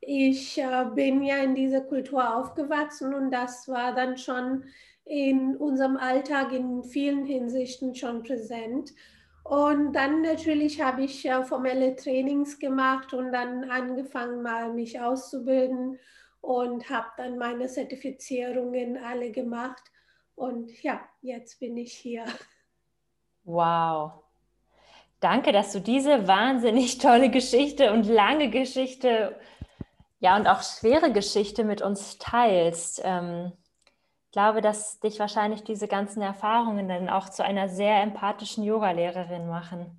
Ich 0.00 0.58
äh, 0.58 0.84
bin 0.94 1.22
ja 1.22 1.38
in 1.38 1.54
dieser 1.54 1.80
Kultur 1.80 2.36
aufgewachsen 2.36 3.14
und 3.14 3.30
das 3.30 3.66
war 3.68 3.94
dann 3.94 4.18
schon 4.18 4.64
in 5.06 5.56
unserem 5.56 5.96
Alltag 5.96 6.52
in 6.52 6.82
vielen 6.84 7.24
Hinsichten 7.24 7.94
schon 7.94 8.22
präsent. 8.22 8.92
Und 9.44 9.92
dann 9.92 10.22
natürlich 10.22 10.80
habe 10.80 11.04
ich 11.04 11.28
formelle 11.44 11.94
Trainings 11.96 12.58
gemacht 12.58 13.12
und 13.12 13.30
dann 13.30 13.70
angefangen, 13.70 14.42
mal 14.42 14.72
mich 14.72 14.98
auszubilden 14.98 15.98
und 16.40 16.88
habe 16.88 17.08
dann 17.18 17.36
meine 17.36 17.66
Zertifizierungen 17.68 18.96
alle 18.96 19.30
gemacht. 19.30 19.82
Und 20.34 20.82
ja, 20.82 21.00
jetzt 21.20 21.60
bin 21.60 21.76
ich 21.76 21.92
hier. 21.92 22.24
Wow. 23.44 24.24
Danke, 25.20 25.52
dass 25.52 25.72
du 25.72 25.80
diese 25.80 26.26
wahnsinnig 26.26 26.96
tolle 26.98 27.30
Geschichte 27.30 27.92
und 27.92 28.06
lange 28.06 28.48
Geschichte, 28.48 29.38
ja, 30.20 30.36
und 30.36 30.46
auch 30.46 30.62
schwere 30.62 31.12
Geschichte 31.12 31.64
mit 31.64 31.82
uns 31.82 32.16
teilst. 32.16 33.02
Ähm, 33.04 33.52
glaube, 34.34 34.60
dass 34.60 34.98
dich 34.98 35.20
wahrscheinlich 35.20 35.62
diese 35.62 35.86
ganzen 35.86 36.20
Erfahrungen 36.20 36.88
dann 36.88 37.08
auch 37.08 37.28
zu 37.28 37.44
einer 37.44 37.68
sehr 37.68 38.02
empathischen 38.02 38.64
Yogalehrerin 38.64 39.46
machen. 39.46 39.96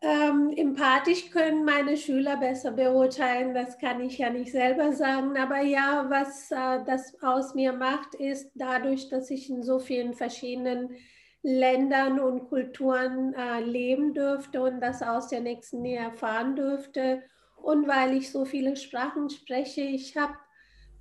Ähm, 0.00 0.50
empathisch 0.56 1.30
können 1.30 1.64
meine 1.64 1.98
Schüler 1.98 2.38
besser 2.38 2.72
beurteilen, 2.72 3.54
das 3.54 3.78
kann 3.78 4.00
ich 4.00 4.16
ja 4.16 4.30
nicht 4.30 4.50
selber 4.50 4.92
sagen. 4.94 5.36
Aber 5.36 5.60
ja, 5.60 6.06
was 6.08 6.50
äh, 6.50 6.82
das 6.86 7.22
aus 7.22 7.54
mir 7.54 7.74
macht, 7.74 8.14
ist 8.14 8.50
dadurch, 8.54 9.10
dass 9.10 9.30
ich 9.30 9.50
in 9.50 9.62
so 9.62 9.78
vielen 9.78 10.14
verschiedenen 10.14 10.96
Ländern 11.42 12.18
und 12.18 12.48
Kulturen 12.48 13.34
äh, 13.34 13.60
leben 13.60 14.14
dürfte 14.14 14.62
und 14.62 14.80
das 14.80 15.02
aus 15.02 15.28
der 15.28 15.40
nächsten 15.40 15.82
Nähe 15.82 16.00
erfahren 16.00 16.56
dürfte. 16.56 17.22
Und 17.56 17.86
weil 17.86 18.16
ich 18.16 18.32
so 18.32 18.46
viele 18.46 18.74
Sprachen 18.74 19.28
spreche, 19.28 19.82
ich 19.82 20.16
habe 20.16 20.32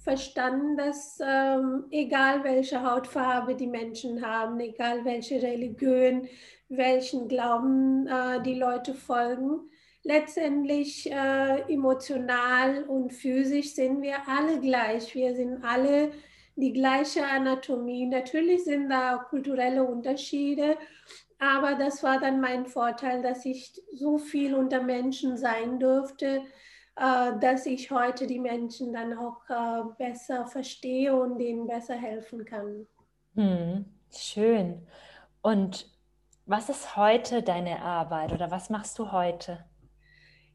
verstanden, 0.03 0.77
dass 0.77 1.20
ähm, 1.24 1.86
egal 1.91 2.43
welche 2.43 2.84
Hautfarbe 2.84 3.55
die 3.55 3.67
Menschen 3.67 4.25
haben, 4.25 4.60
egal 4.60 5.05
welche 5.05 5.41
Religion, 5.41 6.27
welchen 6.70 7.27
Glauben 7.27 8.08
äh, 8.08 8.41
die 8.41 8.55
Leute 8.55 8.93
folgen, 8.93 9.70
letztendlich 10.03 11.12
äh, 11.12 11.62
emotional 11.72 12.84
und 12.86 13.13
physisch 13.13 13.75
sind 13.75 14.01
wir 14.01 14.27
alle 14.27 14.60
gleich. 14.60 15.13
Wir 15.13 15.36
sind 15.36 15.63
alle 15.63 16.12
die 16.55 16.74
gleiche 16.74 17.25
Anatomie. 17.25 18.08
Natürlich 18.08 18.63
sind 18.63 18.89
da 18.89 19.17
kulturelle 19.29 19.84
Unterschiede, 19.84 20.77
aber 21.39 21.75
das 21.75 22.03
war 22.03 22.20
dann 22.20 22.41
mein 22.41 22.65
Vorteil, 22.65 23.22
dass 23.22 23.46
ich 23.46 23.74
so 23.93 24.17
viel 24.17 24.55
unter 24.55 24.81
Menschen 24.81 25.38
sein 25.38 25.79
durfte, 25.79 26.41
dass 26.95 27.65
ich 27.65 27.89
heute 27.89 28.27
die 28.27 28.39
Menschen 28.39 28.93
dann 28.93 29.17
auch 29.17 29.41
äh, 29.50 29.83
besser 29.98 30.45
verstehe 30.45 31.15
und 31.15 31.39
ihnen 31.39 31.65
besser 31.65 31.95
helfen 31.95 32.45
kann. 32.45 32.86
Hm, 33.36 33.86
schön. 34.12 34.86
Und 35.41 35.89
was 36.45 36.69
ist 36.69 36.95
heute 36.98 37.43
deine 37.43 37.81
Arbeit 37.81 38.33
oder 38.33 38.51
was 38.51 38.69
machst 38.69 39.00
du 39.00 39.12
heute? 39.12 39.63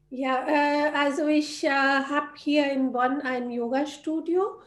Ja, 0.09 0.45
äh, 0.47 0.91
also 0.95 1.27
ich 1.27 1.63
äh, 1.63 1.69
habe 1.69 2.29
hier 2.37 2.71
in 2.71 2.93
Bonn 2.93 3.21
ein 3.21 3.49
Yoga-Studio 3.51 4.61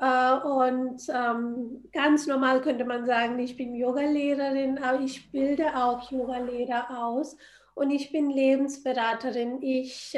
äh, 0.00 0.32
und 0.38 1.02
ähm, 1.08 1.84
ganz 1.92 2.26
normal 2.26 2.62
könnte 2.62 2.84
man 2.84 3.04
sagen, 3.04 3.38
ich 3.38 3.56
bin 3.56 3.74
Yogalehrerin, 3.74 4.78
aber 4.78 5.00
ich 5.00 5.30
bilde 5.30 5.76
auch 5.76 6.10
Yogalehrer 6.10 7.04
aus 7.04 7.36
und 7.74 7.90
ich 7.90 8.10
bin 8.10 8.30
Lebensberaterin. 8.30 9.60
Ich 9.60 10.16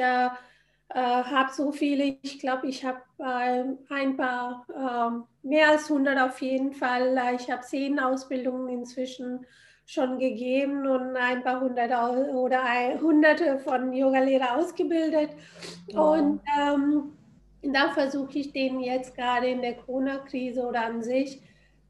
äh, 0.94 0.98
äh, 0.98 1.24
habe 1.24 1.52
so 1.52 1.72
viele, 1.72 2.16
ich 2.22 2.38
glaube, 2.38 2.66
ich 2.66 2.84
habe 2.84 3.00
äh, 3.18 3.64
ein 3.92 4.16
paar, 4.16 4.66
äh, 4.74 5.46
mehr 5.46 5.68
als 5.70 5.90
100 5.90 6.18
auf 6.18 6.40
jeden 6.40 6.72
Fall. 6.72 7.16
Ich 7.38 7.50
habe 7.50 7.62
zehn 7.62 7.98
Ausbildungen 7.98 8.68
inzwischen 8.68 9.44
schon 9.84 10.18
gegeben 10.18 10.86
und 10.86 11.16
ein 11.16 11.42
paar 11.42 11.60
hundert 11.60 11.90
oder 12.34 12.62
ein, 12.62 13.00
hunderte 13.00 13.58
von 13.58 13.92
Yogalehrer 13.92 14.58
ausgebildet. 14.58 15.30
Ja. 15.86 16.00
Und 16.00 16.40
ähm, 16.58 17.12
da 17.62 17.90
versuche 17.90 18.38
ich 18.38 18.52
denen 18.52 18.80
jetzt 18.80 19.14
gerade 19.16 19.48
in 19.48 19.62
der 19.62 19.74
Corona-Krise 19.74 20.66
oder 20.66 20.84
an 20.84 21.02
sich 21.02 21.40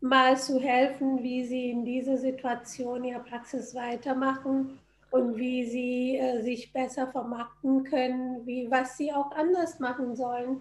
mal 0.01 0.37
zu 0.37 0.61
helfen, 0.61 1.23
wie 1.25 1.45
sie 1.45 1.71
in 1.71 1.85
dieser 1.85 2.17
Situation 2.19 3.03
ihre 3.03 3.21
Praxis 3.21 3.75
weitermachen 3.75 4.79
und 5.11 5.37
wie 5.37 5.65
sie 5.65 6.17
äh, 6.17 6.43
sich 6.43 6.73
besser 6.73 7.07
vermarkten 7.09 7.85
können, 7.85 8.47
wie, 8.47 8.71
was 8.71 8.97
sie 8.97 9.13
auch 9.13 9.31
anders 9.33 9.79
machen 9.81 10.15
sollen, 10.17 10.61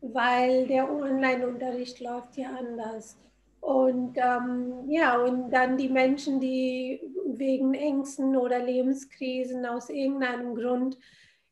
weil 0.00 0.66
der 0.66 0.90
Online-Unterricht 0.90 2.00
läuft 2.00 2.36
ja 2.36 2.50
anders. 2.50 3.16
Und 3.60 4.16
ähm, 4.16 4.88
ja, 4.88 5.18
und 5.18 5.50
dann 5.50 5.76
die 5.76 5.88
Menschen, 5.88 6.38
die 6.38 7.00
wegen 7.26 7.74
Ängsten 7.74 8.36
oder 8.36 8.60
Lebenskrisen 8.60 9.66
aus 9.66 9.90
irgendeinem 9.90 10.54
Grund 10.54 10.98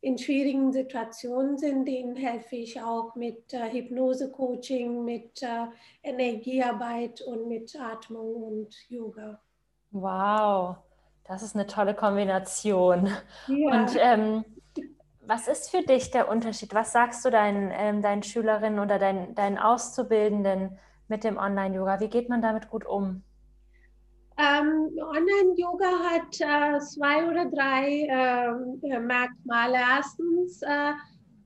in 0.00 0.18
schwierigen 0.18 0.70
Situationen 0.70 1.56
sind, 1.56 1.86
denen 1.86 2.14
helfe 2.14 2.56
ich 2.56 2.80
auch 2.80 3.14
mit 3.14 3.54
äh, 3.54 3.70
Hypnose-Coaching, 3.72 5.02
mit 5.02 5.42
äh, 5.42 5.66
Energiearbeit 6.02 7.22
und 7.22 7.48
mit 7.48 7.74
Atmung 7.80 8.34
und 8.34 8.76
Yoga. 8.88 9.40
Wow. 9.90 10.76
Das 11.24 11.42
ist 11.42 11.54
eine 11.54 11.66
tolle 11.66 11.94
Kombination. 11.94 13.10
Ja. 13.48 13.80
Und 13.80 13.96
ähm, 13.98 14.44
was 15.26 15.48
ist 15.48 15.70
für 15.70 15.82
dich 15.82 16.10
der 16.10 16.28
Unterschied? 16.28 16.74
Was 16.74 16.92
sagst 16.92 17.24
du 17.24 17.30
deinen, 17.30 17.70
ähm, 17.72 18.02
deinen 18.02 18.22
Schülerinnen 18.22 18.78
oder 18.78 18.98
deinen, 18.98 19.34
deinen 19.34 19.58
Auszubildenden 19.58 20.78
mit 21.08 21.24
dem 21.24 21.38
Online-Yoga? 21.38 22.00
Wie 22.00 22.08
geht 22.08 22.28
man 22.28 22.42
damit 22.42 22.68
gut 22.68 22.84
um? 22.84 23.22
Ähm, 24.36 24.90
Online-Yoga 24.98 25.86
hat 26.10 26.40
äh, 26.40 26.78
zwei 26.80 27.30
oder 27.30 27.46
drei 27.46 28.06
ähm, 28.10 28.80
äh, 28.82 28.98
Merkmale. 28.98 29.76
Erstens, 29.76 30.60
äh, 30.62 30.92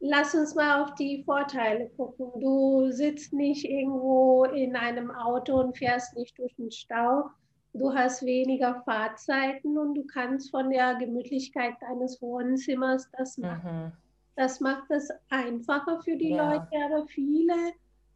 lass 0.00 0.35
uns 0.35 0.54
mal 0.54 0.82
auf 0.82 0.94
die 0.94 1.23
Vorteile 1.25 1.90
gucken. 1.97 2.32
Du 2.40 2.90
sitzt 2.90 3.32
nicht 3.32 3.64
irgendwo 3.64 4.44
in 4.44 4.75
einem 4.75 5.11
Auto 5.11 5.61
und 5.61 5.76
fährst 5.76 6.16
nicht 6.16 6.38
durch 6.38 6.54
den 6.56 6.70
Stau, 6.70 7.30
du 7.73 7.93
hast 7.93 8.25
weniger 8.25 8.83
Fahrzeiten 8.85 9.77
und 9.79 9.95
du 9.95 10.05
kannst 10.05 10.51
von 10.51 10.71
der 10.71 10.95
Gemütlichkeit 10.97 11.75
deines 11.81 12.21
Wohnzimmers 12.21 13.09
das 13.17 13.39
machen. 13.39 13.87
Mhm. 13.87 13.93
Das 14.37 14.61
macht 14.61 14.91
es 14.91 15.11
einfacher 15.31 16.01
für 16.03 16.17
die 16.17 16.31
ja. 16.31 16.55
Leute, 16.55 16.69
aber 16.85 17.07
viele 17.07 17.55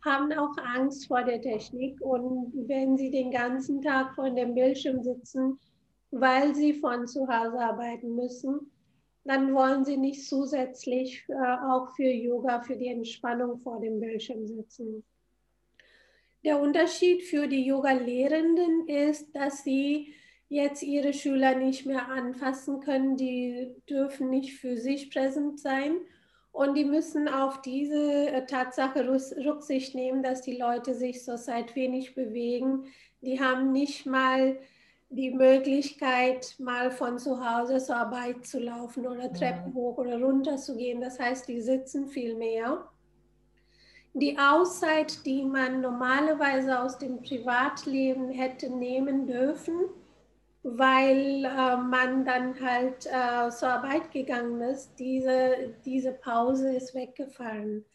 haben 0.04 0.32
auch 0.32 0.56
Angst 0.74 1.06
vor 1.06 1.22
der 1.22 1.40
Technik 1.40 2.00
und 2.00 2.52
wenn 2.68 2.96
sie 2.96 3.10
den 3.10 3.30
ganzen 3.30 3.80
Tag 3.82 4.14
vor 4.14 4.30
dem 4.30 4.54
Bildschirm 4.54 5.02
sitzen, 5.02 5.58
weil 6.10 6.54
sie 6.54 6.74
von 6.74 7.06
zu 7.06 7.26
Hause 7.26 7.58
arbeiten 7.58 8.14
müssen, 8.14 8.70
dann 9.24 9.54
wollen 9.54 9.84
sie 9.84 9.96
nicht 9.96 10.26
zusätzlich 10.28 11.24
äh, 11.28 11.34
auch 11.34 11.88
für 11.94 12.08
Yoga, 12.08 12.60
für 12.62 12.76
die 12.76 12.88
Entspannung 12.88 13.60
vor 13.60 13.80
dem 13.80 14.00
Bildschirm 14.00 14.46
sitzen. 14.46 15.04
Der 16.44 16.60
Unterschied 16.60 17.22
für 17.22 17.46
die 17.46 17.64
Yoga-Lehrenden 17.64 18.88
ist, 18.88 19.34
dass 19.34 19.62
sie 19.62 20.14
jetzt 20.48 20.82
ihre 20.82 21.12
Schüler 21.12 21.54
nicht 21.54 21.86
mehr 21.86 22.08
anfassen 22.08 22.80
können, 22.80 23.16
die 23.16 23.74
dürfen 23.88 24.28
nicht 24.28 24.54
für 24.54 24.76
sich 24.76 25.10
präsent 25.10 25.60
sein 25.60 25.96
und 26.52 26.74
die 26.74 26.84
müssen 26.84 27.28
auf 27.28 27.62
diese 27.62 28.28
äh, 28.28 28.44
Tatsache 28.44 29.08
Rücksicht 29.08 29.94
nehmen, 29.94 30.22
dass 30.22 30.42
die 30.42 30.56
Leute 30.56 30.94
sich 30.94 31.24
zurzeit 31.24 31.74
wenig 31.74 32.14
bewegen. 32.14 32.84
Die 33.22 33.40
haben 33.40 33.72
nicht 33.72 34.04
mal 34.04 34.58
die 35.08 35.30
Möglichkeit, 35.30 36.54
mal 36.58 36.90
von 36.90 37.18
zu 37.18 37.42
Hause 37.42 37.78
zur 37.78 37.96
Arbeit 37.96 38.46
zu 38.46 38.58
laufen 38.58 39.06
oder 39.06 39.32
Treppen 39.32 39.72
hoch 39.74 39.96
oder 39.98 40.20
runter 40.20 40.56
zu 40.56 40.76
gehen. 40.76 41.00
Das 41.00 41.18
heißt, 41.18 41.48
die 41.48 41.60
sitzen 41.60 42.08
viel 42.08 42.34
mehr. 42.34 42.88
Die 44.14 44.38
Auszeit, 44.38 45.24
die 45.24 45.42
man 45.42 45.80
normalerweise 45.80 46.80
aus 46.80 46.98
dem 46.98 47.22
Privatleben 47.22 48.28
hätte 48.28 48.68
nehmen 48.68 49.26
dürfen, 49.26 49.74
weil 50.62 51.44
äh, 51.44 51.76
man 51.76 52.24
dann 52.24 52.60
halt 52.60 53.06
äh, 53.06 53.48
zur 53.50 53.68
Arbeit 53.70 54.10
gegangen 54.12 54.60
ist. 54.60 54.92
Diese, 54.98 55.74
diese 55.84 56.12
Pause 56.12 56.74
ist 56.74 56.94
weggefallen. 56.94 57.86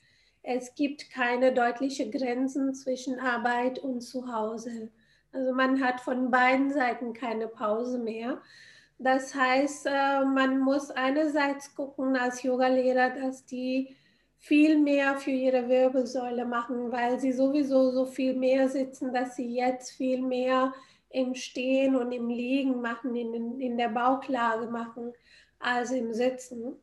Es 0.42 0.74
gibt 0.76 1.12
keine 1.12 1.54
deutlichen 1.54 2.12
Grenzen 2.12 2.74
zwischen 2.74 3.20
Arbeit 3.20 3.80
und 3.80 4.02
Zuhause. 4.02 4.90
Also 5.32 5.54
man 5.54 5.84
hat 5.84 6.02
von 6.02 6.32
beiden 6.32 6.72
Seiten 6.74 7.14
keine 7.14 7.48
Pause 7.48 8.00
mehr. 8.00 8.42
Das 8.98 9.36
heißt, 9.36 9.86
äh, 9.86 10.26
man 10.26 10.60
muss 10.60 10.90
einerseits 10.90 11.76
gucken 11.76 12.16
als 12.16 12.42
Yogalehrer, 12.42 13.12
dass 13.12 13.46
die 13.46 13.97
viel 14.40 14.78
mehr 14.78 15.18
für 15.18 15.32
ihre 15.32 15.68
Wirbelsäule 15.68 16.46
machen, 16.46 16.92
weil 16.92 17.20
sie 17.20 17.32
sowieso 17.32 17.92
so 17.92 18.06
viel 18.06 18.36
mehr 18.36 18.70
sitzen, 18.70 19.14
dass 19.14 19.36
sie 19.36 19.56
jetzt 19.56 19.92
viel 19.92 20.22
mehr 20.22 20.74
im 21.10 21.36
Stehen 21.36 21.96
und 21.96 22.12
im 22.12 22.30
Liegen 22.30 22.82
machen, 22.82 23.16
in, 23.16 23.60
in 23.60 23.78
der 23.78 23.90
Bauchlage 23.90 24.68
machen, 24.68 25.14
als 25.60 25.92
im 25.92 26.14
Sitzen. 26.14 26.76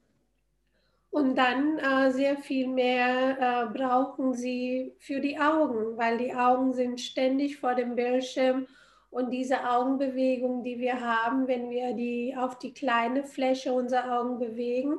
Und 1.11 1.37
dann 1.37 1.79
äh, 1.79 2.11
sehr 2.11 2.37
viel 2.39 2.67
mehr 2.67 3.39
äh, 3.39 3.79
brauchen 3.79 4.35
sie 4.35 4.97
für 4.99 5.21
die 5.21 5.39
Augen, 5.39 5.97
weil 5.97 6.19
die 6.19 6.35
Augen 6.35 6.73
sind 6.75 7.01
ständig 7.01 7.59
vor 7.59 7.77
dem 7.77 7.95
Bildschirm 7.95 8.67
und 9.11 9.31
diese 9.31 9.71
Augenbewegung, 9.71 10.65
die 10.65 10.81
wir 10.81 11.01
haben, 11.01 11.47
wenn 11.47 11.71
wir 11.71 11.93
die 11.93 12.35
auf 12.37 12.59
die 12.59 12.75
kleine 12.75 13.23
Fläche 13.23 13.73
unserer 13.73 14.19
Augen 14.21 14.41
bewegen, 14.41 14.99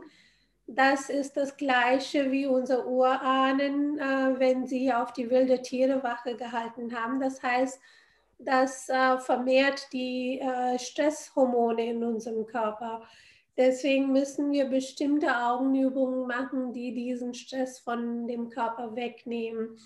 das 0.67 1.09
ist 1.09 1.37
das 1.37 1.57
gleiche 1.57 2.31
wie 2.31 2.47
unsere 2.47 2.87
Urahnen, 2.87 3.99
äh, 3.99 4.39
wenn 4.39 4.65
sie 4.65 4.91
auf 4.91 5.13
die 5.13 5.29
wilde 5.29 5.61
Tiere 5.61 6.01
Wache 6.03 6.35
gehalten 6.35 6.93
haben. 6.95 7.19
Das 7.19 7.41
heißt, 7.41 7.79
das 8.39 8.89
äh, 8.89 9.17
vermehrt 9.19 9.87
die 9.93 10.39
äh, 10.39 10.77
Stresshormone 10.79 11.85
in 11.85 12.03
unserem 12.03 12.45
Körper. 12.47 13.03
Deswegen 13.57 14.11
müssen 14.11 14.51
wir 14.51 14.65
bestimmte 14.65 15.37
Augenübungen 15.37 16.27
machen, 16.27 16.73
die 16.73 16.93
diesen 16.93 17.33
Stress 17.33 17.79
von 17.79 18.27
dem 18.27 18.49
Körper 18.49 18.95
wegnehmen. 18.95 19.77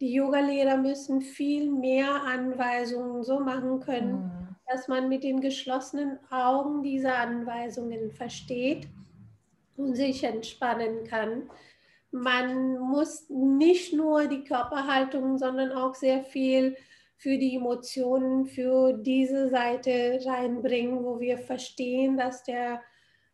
Die 0.00 0.12
Yogalehrer 0.12 0.76
müssen 0.76 1.20
viel 1.20 1.70
mehr 1.70 2.22
Anweisungen 2.24 3.24
so 3.24 3.40
machen 3.40 3.80
können, 3.80 4.12
mhm. 4.12 4.56
dass 4.68 4.86
man 4.86 5.08
mit 5.08 5.24
den 5.24 5.40
geschlossenen 5.40 6.20
Augen 6.30 6.82
diese 6.82 7.12
Anweisungen 7.12 8.12
versteht 8.12 8.86
sich 9.94 10.24
entspannen 10.24 11.04
kann. 11.04 11.50
Man 12.10 12.78
muss 12.78 13.28
nicht 13.28 13.92
nur 13.92 14.26
die 14.26 14.44
Körperhaltung, 14.44 15.38
sondern 15.38 15.72
auch 15.72 15.94
sehr 15.94 16.24
viel 16.24 16.76
für 17.16 17.36
die 17.36 17.56
Emotionen, 17.56 18.46
für 18.46 18.94
diese 18.94 19.48
Seite 19.50 20.20
reinbringen, 20.24 21.04
wo 21.04 21.20
wir 21.20 21.36
verstehen, 21.38 22.16
dass, 22.16 22.42
der, 22.44 22.80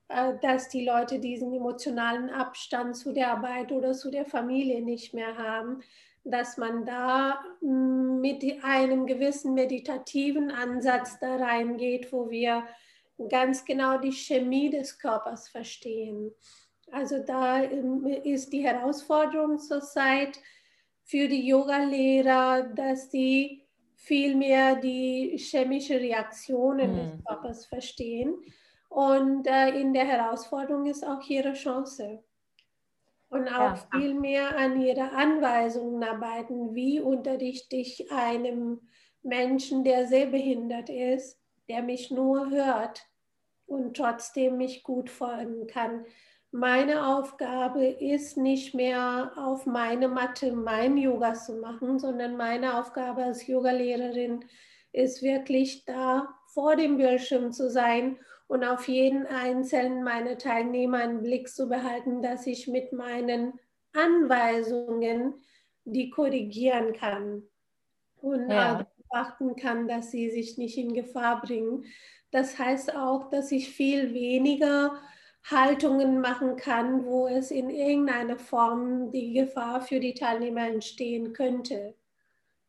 äh, 0.09 0.35
dass 0.43 0.69
die 0.69 0.85
Leute 0.85 1.21
diesen 1.21 1.55
emotionalen 1.55 2.29
Abstand 2.31 2.97
zu 2.97 3.13
der 3.13 3.31
Arbeit 3.31 3.71
oder 3.71 3.93
zu 3.93 4.11
der 4.11 4.27
Familie 4.27 4.83
nicht 4.83 5.15
mehr 5.15 5.39
haben, 5.39 5.83
dass 6.25 6.57
man 6.57 6.85
da 6.85 7.41
mm, 7.61 8.21
mit 8.21 8.45
einem 8.65 9.07
gewissen 9.07 9.55
meditativen 9.55 10.51
Ansatz 10.51 11.21
da 11.21 11.37
reingeht, 11.37 12.13
wo 12.13 12.29
wir 12.29 12.65
ganz 13.29 13.65
genau 13.65 13.99
die 13.99 14.13
Chemie 14.13 14.71
des 14.71 14.99
Körpers 14.99 15.49
verstehen. 15.49 16.33
Also 16.93 17.19
da 17.19 17.63
ähm, 17.63 18.07
ist 18.25 18.53
die 18.53 18.65
Herausforderung 18.65 19.59
zurzeit 19.59 20.39
für 21.03 21.29
die 21.29 21.47
Yoga-Lehrer, 21.47 22.65
dass 22.75 23.11
sie 23.11 23.67
vielmehr 23.95 24.77
die 24.77 25.37
chemische 25.39 25.99
Reaktionen 25.99 26.93
mhm. 26.93 26.97
des 26.97 27.25
Körpers 27.25 27.67
verstehen. 27.67 28.35
Und 28.89 29.47
äh, 29.47 29.71
in 29.81 29.93
der 29.93 30.05
Herausforderung 30.05 30.87
ist 30.87 31.05
auch 31.07 31.23
ihre 31.29 31.55
Chance. 31.55 32.23
Und 33.29 33.49
auch 33.49 33.77
ja. 33.77 33.89
viel 33.93 34.15
mehr 34.15 34.57
an 34.57 34.81
ihre 34.81 35.11
Anweisungen 35.11 36.03
arbeiten. 36.05 36.75
Wie 36.75 37.01
unterrichte 37.01 37.77
ich 37.77 38.11
einem 38.13 38.81
Menschen, 39.23 39.83
der 39.83 40.07
sehr 40.07 40.27
behindert 40.27 40.89
ist, 40.89 41.41
der 41.69 41.83
mich 41.83 42.11
nur 42.11 42.51
hört 42.51 43.07
und 43.67 43.97
trotzdem 43.97 44.57
mich 44.57 44.83
gut 44.83 45.11
folgen 45.11 45.67
kann? 45.67 46.05
meine 46.57 47.07
Aufgabe 47.07 47.85
ist 47.87 48.37
nicht 48.37 48.75
mehr 48.75 49.33
auf 49.37 49.67
meine 49.67 50.09
Matte 50.09 50.53
mein 50.53 50.97
Yoga 50.97 51.35
zu 51.35 51.57
machen, 51.57 51.99
sondern 51.99 52.37
meine 52.37 52.79
Aufgabe 52.79 53.25
als 53.25 53.47
Yogalehrerin 53.47 54.45
ist 54.93 55.23
wirklich 55.23 55.85
da 55.85 56.35
vor 56.47 56.77
dem 56.77 56.97
Bildschirm 56.97 57.53
zu 57.53 57.71
sein 57.71 58.19
und 58.47 58.65
auf 58.65 58.89
jeden 58.89 59.27
einzelnen 59.27 60.03
meiner 60.03 60.39
Teilnehmer 60.39 60.99
einen 60.99 61.23
Blick 61.23 61.49
zu 61.49 61.69
behalten, 61.69 62.23
dass 62.23 62.47
ich 62.47 62.69
mit 62.69 62.93
meinen 62.93 63.59
Anweisungen 63.93 65.35
die 65.85 66.11
korrigieren 66.11 66.93
kann 66.95 67.43
und 68.21 68.51
ja. 68.51 68.87
Beachten 69.17 69.57
kann, 69.57 69.89
dass 69.89 70.11
sie 70.11 70.31
sich 70.31 70.59
nicht 70.59 70.77
in 70.77 70.93
Gefahr 70.93 71.41
bringen. 71.41 71.85
Das 72.31 72.59
heißt 72.59 72.95
auch, 72.95 73.31
dass 73.31 73.51
ich 73.51 73.71
viel 73.71 74.13
weniger 74.13 75.01
Haltungen 75.45 76.21
machen 76.21 76.57
kann, 76.57 77.07
wo 77.07 77.29
es 77.29 77.51
in 77.51 77.71
irgendeiner 77.71 78.39
Form 78.39 79.11
die 79.13 79.33
Gefahr 79.33 79.81
für 79.81 80.01
die 80.01 80.15
Teilnehmer 80.15 80.67
entstehen 80.69 81.33
könnte. 81.33 81.95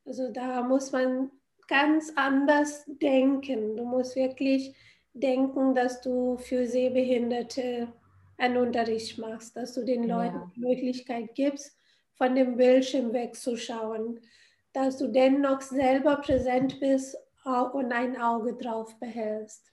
Also 0.05 0.31
da 0.31 0.61
muss 0.63 0.91
man 0.91 1.31
ganz 1.67 2.13
anders 2.15 2.85
denken. 2.87 3.75
Du 3.75 3.83
musst 3.83 4.15
wirklich 4.15 4.73
denken, 5.13 5.75
dass 5.75 6.01
du 6.01 6.37
für 6.37 6.65
Sehbehinderte 6.65 7.91
einen 8.37 8.57
Unterricht 8.57 9.17
machst, 9.17 9.57
dass 9.57 9.73
du 9.73 9.83
den 9.83 10.03
Leuten 10.03 10.35
ja. 10.35 10.51
die 10.55 10.59
Möglichkeit 10.61 11.35
gibst, 11.35 11.75
von 12.13 12.35
dem 12.35 12.55
Bildschirm 12.55 13.11
wegzuschauen, 13.11 14.21
dass 14.77 14.97
du 14.97 15.07
dennoch 15.07 15.61
selber 15.61 16.17
präsent 16.17 16.79
bist 16.79 17.17
und 17.73 17.91
ein 17.91 18.21
Auge 18.21 18.53
drauf 18.53 18.95
behältst. 18.99 19.71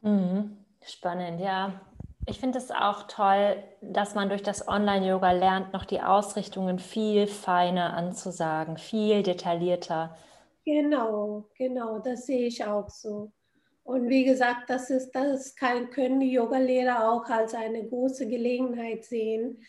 Mhm. 0.00 0.56
Spannend, 0.82 1.40
ja. 1.40 1.80
Ich 2.24 2.40
finde 2.40 2.56
es 2.56 2.70
auch 2.70 3.02
toll, 3.08 3.62
dass 3.82 4.14
man 4.14 4.30
durch 4.30 4.42
das 4.42 4.66
Online-Yoga 4.66 5.32
lernt, 5.32 5.74
noch 5.74 5.84
die 5.84 6.00
Ausrichtungen 6.00 6.78
viel 6.78 7.26
feiner 7.26 7.94
anzusagen, 7.94 8.78
viel 8.78 9.22
detaillierter. 9.22 10.16
Genau, 10.64 11.44
genau, 11.56 11.98
das 11.98 12.24
sehe 12.24 12.46
ich 12.46 12.64
auch 12.64 12.88
so. 12.88 13.32
Und 13.82 14.08
wie 14.08 14.24
gesagt, 14.24 14.70
das 14.70 14.88
ist, 14.88 15.12
das 15.12 15.56
kann, 15.56 15.90
können 15.90 16.20
die 16.20 16.32
Yogalehrer 16.32 17.10
auch 17.10 17.28
als 17.28 17.54
eine 17.54 17.86
große 17.86 18.26
Gelegenheit 18.26 19.04
sehen, 19.04 19.62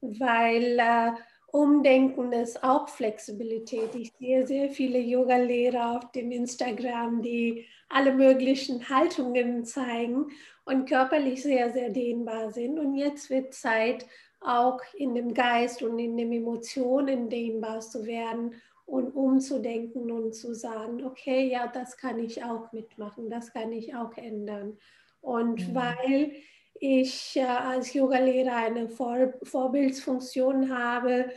weil 0.00 0.78
äh, 0.78 1.12
Umdenken 1.52 2.32
ist 2.32 2.64
auch 2.64 2.88
Flexibilität. 2.88 3.94
Ich 3.94 4.10
sehe 4.18 4.46
sehr 4.46 4.70
viele 4.70 4.98
Yogalehrer 4.98 5.98
auf 5.98 6.10
dem 6.12 6.32
Instagram, 6.32 7.20
die 7.20 7.66
alle 7.90 8.14
möglichen 8.14 8.88
Haltungen 8.88 9.66
zeigen 9.66 10.30
und 10.64 10.88
körperlich 10.88 11.42
sehr, 11.42 11.70
sehr 11.70 11.90
dehnbar 11.90 12.52
sind. 12.52 12.78
Und 12.78 12.96
jetzt 12.96 13.28
wird 13.28 13.52
Zeit, 13.52 14.06
auch 14.40 14.80
in 14.94 15.14
dem 15.14 15.34
Geist 15.34 15.82
und 15.82 15.98
in 15.98 16.16
den 16.16 16.32
Emotionen 16.32 17.28
dehnbar 17.28 17.80
zu 17.80 18.06
werden 18.06 18.54
und 18.86 19.14
umzudenken 19.14 20.10
und 20.10 20.34
zu 20.34 20.54
sagen, 20.54 21.04
okay, 21.04 21.50
ja, 21.50 21.66
das 21.66 21.98
kann 21.98 22.18
ich 22.18 22.42
auch 22.42 22.72
mitmachen, 22.72 23.28
das 23.28 23.52
kann 23.52 23.72
ich 23.72 23.94
auch 23.94 24.16
ändern. 24.16 24.78
Und 25.20 25.68
mhm. 25.68 25.74
weil 25.74 26.32
ich 26.74 27.36
äh, 27.36 27.44
als 27.44 27.92
Yogalehrer 27.94 28.56
eine 28.56 28.88
Vor 28.88 29.32
Vorbildsfunktion 29.42 30.76
habe, 30.76 31.30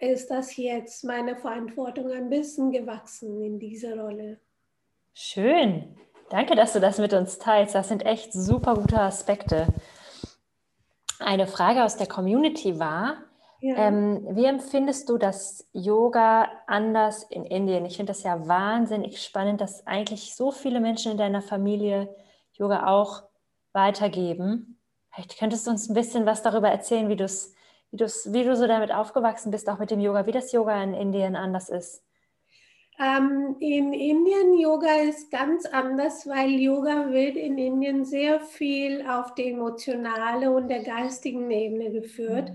ist 0.00 0.30
das 0.30 0.56
jetzt 0.56 1.04
meine 1.04 1.36
Verantwortung 1.36 2.10
ein 2.10 2.28
bisschen 2.28 2.72
gewachsen 2.72 3.40
in 3.42 3.58
dieser 3.58 4.00
Rolle. 4.00 4.40
Schön. 5.14 5.96
Danke, 6.30 6.56
dass 6.56 6.72
du 6.72 6.80
das 6.80 6.98
mit 6.98 7.12
uns 7.12 7.38
teilst. 7.38 7.74
Das 7.74 7.88
sind 7.88 8.06
echt 8.06 8.32
super 8.32 8.74
gute 8.74 8.98
Aspekte. 8.98 9.66
Eine 11.18 11.46
Frage 11.46 11.84
aus 11.84 11.96
der 11.96 12.06
Community 12.06 12.78
war, 12.78 13.18
ja. 13.60 13.76
ähm, 13.76 14.26
wie 14.30 14.46
empfindest 14.46 15.08
du 15.08 15.18
das 15.18 15.68
Yoga 15.72 16.48
anders 16.66 17.24
in 17.24 17.44
Indien? 17.44 17.84
Ich 17.84 17.96
finde 17.96 18.12
das 18.12 18.22
ja 18.22 18.48
wahnsinnig 18.48 19.22
spannend, 19.22 19.60
dass 19.60 19.86
eigentlich 19.86 20.34
so 20.34 20.50
viele 20.50 20.80
Menschen 20.80 21.12
in 21.12 21.18
deiner 21.18 21.42
Familie 21.42 22.12
Yoga 22.54 22.86
auch 22.86 23.22
weitergeben. 23.72 24.71
Vielleicht 25.12 25.38
könntest 25.38 25.66
du 25.66 25.70
uns 25.70 25.88
ein 25.88 25.94
bisschen 25.94 26.26
was 26.26 26.42
darüber 26.42 26.68
erzählen, 26.68 27.08
wie, 27.08 27.16
du's, 27.16 27.54
wie, 27.90 27.98
du's, 27.98 28.32
wie 28.32 28.44
du 28.44 28.56
so 28.56 28.66
damit 28.66 28.92
aufgewachsen 28.92 29.50
bist, 29.50 29.68
auch 29.68 29.78
mit 29.78 29.90
dem 29.90 30.00
Yoga, 30.00 30.26
wie 30.26 30.32
das 30.32 30.52
Yoga 30.52 30.82
in 30.82 30.94
Indien 30.94 31.36
anders 31.36 31.68
ist. 31.68 32.02
Ähm, 32.98 33.56
in 33.60 33.92
Indien 33.92 34.58
Yoga 34.58 34.94
ist 35.02 35.30
ganz 35.30 35.66
anders, 35.66 36.26
weil 36.26 36.50
Yoga 36.50 37.10
wird 37.10 37.36
in 37.36 37.58
Indien 37.58 38.04
sehr 38.04 38.40
viel 38.40 39.06
auf 39.06 39.34
der 39.34 39.46
emotionalen 39.46 40.48
und 40.48 40.68
der 40.68 40.82
geistigen 40.82 41.50
Ebene 41.50 41.90
geführt. 41.90 42.52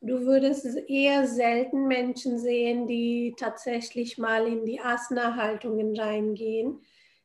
Du 0.00 0.20
würdest 0.26 0.66
eher 0.88 1.26
selten 1.26 1.88
Menschen 1.88 2.38
sehen, 2.38 2.86
die 2.86 3.34
tatsächlich 3.38 4.18
mal 4.18 4.46
in 4.46 4.64
die 4.64 4.80
Asana-Haltungen 4.80 5.98
reingehen. 5.98 6.80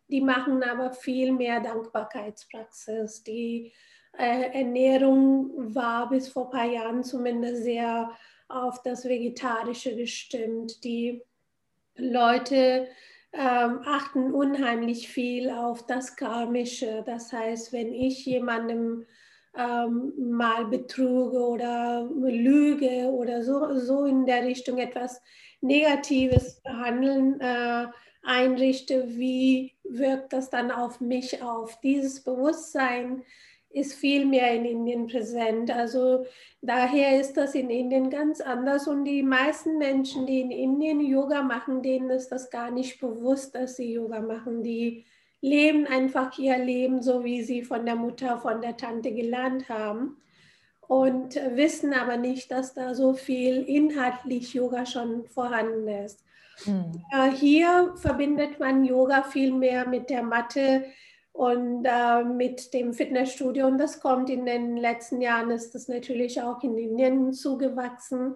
Die 0.09 0.21
machen 0.21 0.63
aber 0.63 0.91
viel 0.91 1.31
mehr 1.31 1.59
Dankbarkeitspraxis. 1.59 3.23
Die 3.23 3.73
äh, 4.17 4.59
Ernährung 4.59 5.51
war 5.73 6.09
bis 6.09 6.27
vor 6.27 6.45
ein 6.45 6.51
paar 6.51 6.71
Jahren 6.71 7.03
zumindest 7.03 7.63
sehr 7.63 8.11
auf 8.47 8.81
das 8.83 9.05
Vegetarische 9.05 9.95
gestimmt. 9.95 10.83
Die 10.83 11.21
Leute 11.95 12.87
ähm, 13.33 13.81
achten 13.85 14.33
unheimlich 14.33 15.07
viel 15.07 15.49
auf 15.49 15.85
das 15.85 16.15
Karmische. 16.15 17.03
Das 17.05 17.31
heißt, 17.31 17.71
wenn 17.71 17.93
ich 17.93 18.25
jemandem 18.25 19.05
ähm, 19.55 20.13
mal 20.17 20.65
betruge 20.65 21.39
oder 21.39 22.09
lüge 22.11 23.09
oder 23.11 23.43
so, 23.43 23.77
so 23.79 24.05
in 24.05 24.25
der 24.25 24.43
Richtung 24.43 24.77
etwas 24.77 25.21
Negatives 25.61 26.61
behandeln, 26.61 27.39
äh, 27.39 27.87
einrichte, 28.23 29.17
wie 29.17 29.73
wirkt 29.83 30.33
das 30.33 30.49
dann 30.49 30.71
auf 30.71 31.01
mich 31.01 31.41
auf? 31.41 31.79
Dieses 31.81 32.23
Bewusstsein 32.23 33.23
ist 33.73 33.93
viel 33.93 34.25
mehr 34.25 34.53
in 34.53 34.65
Indien 34.65 35.07
präsent. 35.07 35.71
Also 35.71 36.25
daher 36.61 37.19
ist 37.19 37.37
das 37.37 37.55
in 37.55 37.69
Indien 37.69 38.09
ganz 38.09 38.41
anders 38.41 38.87
und 38.87 39.05
die 39.05 39.23
meisten 39.23 39.77
Menschen, 39.77 40.25
die 40.25 40.41
in 40.41 40.51
Indien 40.51 40.99
Yoga 40.99 41.41
machen, 41.41 41.81
denen 41.81 42.09
ist 42.09 42.29
das 42.29 42.49
gar 42.49 42.71
nicht 42.71 42.99
bewusst, 42.99 43.55
dass 43.55 43.77
sie 43.77 43.93
Yoga 43.93 44.21
machen. 44.21 44.63
Die 44.63 45.05
leben 45.41 45.87
einfach 45.87 46.37
ihr 46.37 46.57
Leben 46.57 47.01
so, 47.01 47.23
wie 47.23 47.41
sie 47.43 47.63
von 47.63 47.85
der 47.85 47.95
Mutter, 47.95 48.37
von 48.37 48.61
der 48.61 48.77
Tante 48.77 49.11
gelernt 49.11 49.69
haben 49.69 50.17
und 50.91 51.35
wissen 51.55 51.93
aber 51.93 52.17
nicht, 52.17 52.51
dass 52.51 52.73
da 52.73 52.93
so 52.93 53.13
viel 53.13 53.61
inhaltlich 53.63 54.53
Yoga 54.53 54.85
schon 54.85 55.25
vorhanden 55.25 55.87
ist. 55.87 56.23
Hm. 56.65 56.91
Hier 57.33 57.93
verbindet 57.95 58.59
man 58.59 58.83
Yoga 58.83 59.23
viel 59.23 59.53
mehr 59.53 59.87
mit 59.87 60.09
der 60.09 60.21
Matte, 60.21 60.85
und 61.33 61.85
äh, 61.85 62.23
mit 62.23 62.73
dem 62.73 62.93
Fitnessstudio. 62.93 63.67
Und 63.67 63.77
das 63.77 63.99
kommt 63.99 64.29
in 64.29 64.45
den 64.45 64.77
letzten 64.77 65.21
Jahren, 65.21 65.51
ist 65.51 65.73
das 65.73 65.87
natürlich 65.87 66.41
auch 66.41 66.61
in 66.63 66.77
Indien 66.77 67.33
zugewachsen. 67.33 68.35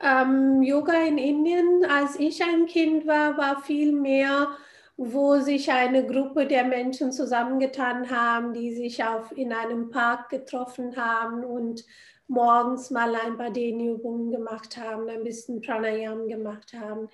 Ähm, 0.00 0.62
Yoga 0.62 1.04
in 1.04 1.18
Indien, 1.18 1.84
als 1.88 2.18
ich 2.18 2.42
ein 2.42 2.66
Kind 2.66 3.06
war, 3.06 3.36
war 3.36 3.62
viel 3.62 3.92
mehr, 3.92 4.48
wo 4.96 5.38
sich 5.38 5.70
eine 5.70 6.06
Gruppe 6.06 6.46
der 6.46 6.64
Menschen 6.64 7.12
zusammengetan 7.12 8.10
haben, 8.10 8.52
die 8.52 8.74
sich 8.74 9.04
auf, 9.04 9.32
in 9.36 9.52
einem 9.52 9.90
Park 9.90 10.28
getroffen 10.28 10.96
haben 10.96 11.44
und 11.44 11.84
morgens 12.26 12.90
mal 12.90 13.14
ein 13.14 13.36
paar 13.36 13.50
Dehnübungen 13.50 14.30
gemacht 14.30 14.76
haben, 14.76 15.08
ein 15.08 15.22
bisschen 15.22 15.60
Pranayam 15.60 16.26
gemacht 16.28 16.72
haben. 16.72 17.08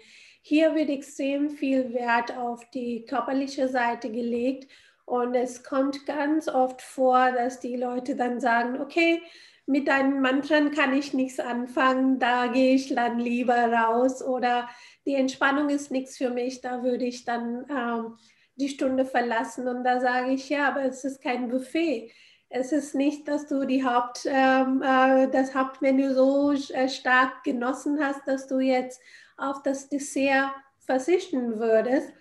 Hier 0.49 0.75
wird 0.75 0.89
extrem 0.89 1.51
viel 1.51 1.93
Wert 1.93 2.35
auf 2.35 2.65
die 2.71 3.05
körperliche 3.05 3.69
Seite 3.69 4.11
gelegt. 4.11 4.67
Und 5.05 5.35
es 5.35 5.63
kommt 5.63 6.07
ganz 6.07 6.49
oft 6.49 6.81
vor, 6.81 7.33
dass 7.33 7.61
die 7.61 7.77
Leute 7.77 8.17
dann 8.17 8.41
sagen, 8.41 8.81
okay, 8.81 9.21
mit 9.67 9.89
deinen 9.89 10.23
Mantren 10.23 10.71
kann 10.71 10.97
ich 10.97 11.13
nichts 11.13 11.39
anfangen, 11.39 12.19
da 12.19 12.47
gehe 12.47 12.75
ich 12.77 12.95
dann 12.95 13.19
lieber 13.19 13.71
raus. 13.71 14.23
Oder 14.23 14.71
die 15.05 15.17
Entspannung 15.17 15.69
ist 15.69 15.91
nichts 15.91 16.17
für 16.17 16.31
mich, 16.31 16.63
da 16.63 16.83
würde 16.83 17.05
ich 17.05 17.27
dann 17.27 17.67
ähm, 17.69 18.17
die 18.57 18.71
Stunde 18.71 19.05
verlassen. 19.05 19.69
Und 19.69 19.85
da 19.85 20.01
sage 20.01 20.31
ich, 20.31 20.49
ja, 20.49 20.69
aber 20.69 20.83
es 20.85 21.05
ist 21.05 21.23
kein 21.23 21.51
Buffet. 21.51 22.11
Es 22.49 22.73
ist 22.73 22.95
nicht, 22.95 23.29
dass 23.29 23.47
du 23.49 23.67
die 23.67 23.85
Haupt, 23.85 24.25
ähm, 24.25 24.81
äh, 24.81 25.29
das 25.29 25.55
Hauptmenü 25.55 26.15
so 26.15 26.53
äh, 26.53 26.89
stark 26.89 27.45
genossen 27.45 28.03
hast, 28.03 28.27
dass 28.27 28.47
du 28.47 28.61
jetzt 28.61 28.99
auf 29.39 29.63
das 29.63 29.89
Dessert 29.89 30.51
verzichten 30.81 31.59
würdest. 31.59 32.13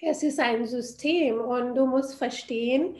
Es 0.00 0.22
ist 0.22 0.38
ein 0.38 0.66
System 0.66 1.40
und 1.40 1.74
du 1.74 1.86
musst 1.86 2.16
verstehen, 2.16 2.96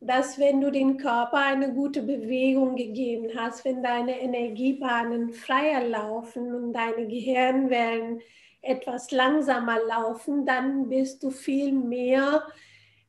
dass 0.00 0.38
wenn 0.38 0.60
du 0.60 0.70
den 0.70 0.96
Körper 0.96 1.38
eine 1.38 1.72
gute 1.72 2.02
Bewegung 2.02 2.76
gegeben 2.76 3.30
hast, 3.36 3.64
wenn 3.64 3.82
deine 3.82 4.20
Energiebahnen 4.20 5.32
freier 5.32 5.84
laufen 5.84 6.54
und 6.54 6.72
deine 6.72 7.08
Gehirnwellen 7.08 8.20
etwas 8.62 9.10
langsamer 9.10 9.78
laufen, 9.86 10.46
dann 10.46 10.88
bist 10.88 11.22
du 11.22 11.30
viel 11.30 11.72
mehr 11.72 12.44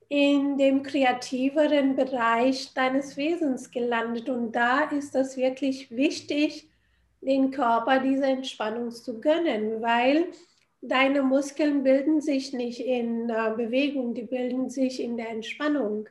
in 0.07 0.57
dem 0.57 0.81
kreativeren 0.81 1.95
Bereich 1.95 2.73
deines 2.73 3.15
Wesens 3.15 3.69
gelandet. 3.69 4.27
Und 4.27 4.53
da 4.53 4.85
ist 4.85 5.15
es 5.15 5.37
wirklich 5.37 5.91
wichtig, 5.91 6.67
den 7.21 7.51
Körper 7.51 7.99
diese 7.99 8.25
Entspannung 8.25 8.91
zu 8.91 9.19
gönnen, 9.19 9.81
weil 9.81 10.27
deine 10.81 11.21
Muskeln 11.21 11.83
bilden 11.83 12.21
sich 12.21 12.53
nicht 12.53 12.79
in 12.79 13.29
äh, 13.29 13.53
Bewegung, 13.55 14.13
die 14.13 14.23
bilden 14.23 14.69
sich 14.69 15.01
in 15.01 15.17
der 15.17 15.29
Entspannung. 15.29 16.07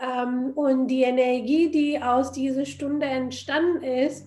Ähm, 0.00 0.52
und 0.54 0.88
die 0.88 1.02
Energie, 1.02 1.70
die 1.70 2.00
aus 2.00 2.32
dieser 2.32 2.66
Stunde 2.66 3.06
entstanden 3.06 3.82
ist, 3.82 4.26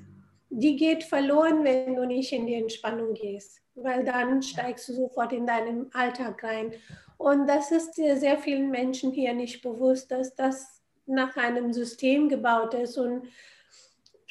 die 0.49 0.75
geht 0.75 1.03
verloren, 1.03 1.63
wenn 1.63 1.95
du 1.95 2.05
nicht 2.05 2.31
in 2.31 2.45
die 2.45 2.55
Entspannung 2.55 3.13
gehst, 3.13 3.59
weil 3.75 4.03
dann 4.03 4.41
steigst 4.41 4.87
du 4.89 4.93
sofort 4.93 5.33
in 5.33 5.47
deinen 5.47 5.93
Alltag 5.93 6.43
rein. 6.43 6.73
Und 7.17 7.47
das 7.47 7.71
ist 7.71 7.95
sehr 7.95 8.37
vielen 8.37 8.69
Menschen 8.69 9.11
hier 9.11 9.33
nicht 9.33 9.63
bewusst, 9.63 10.11
dass 10.11 10.35
das 10.35 10.81
nach 11.05 11.35
einem 11.37 11.73
System 11.73 12.29
gebaut 12.29 12.75
ist 12.75 12.97
und 12.97 13.27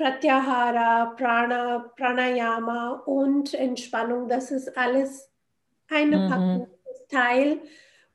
Pratyahara, 0.03 1.15
Prana, 1.17 1.93
Pranayama 1.97 3.03
und 3.07 3.55
Entspannung, 3.55 4.29
das 4.29 4.51
ist 4.51 4.77
alles 4.77 5.31
eine 5.89 6.17
mhm. 6.17 6.29
Packung, 6.29 6.67
Teil 7.09 7.61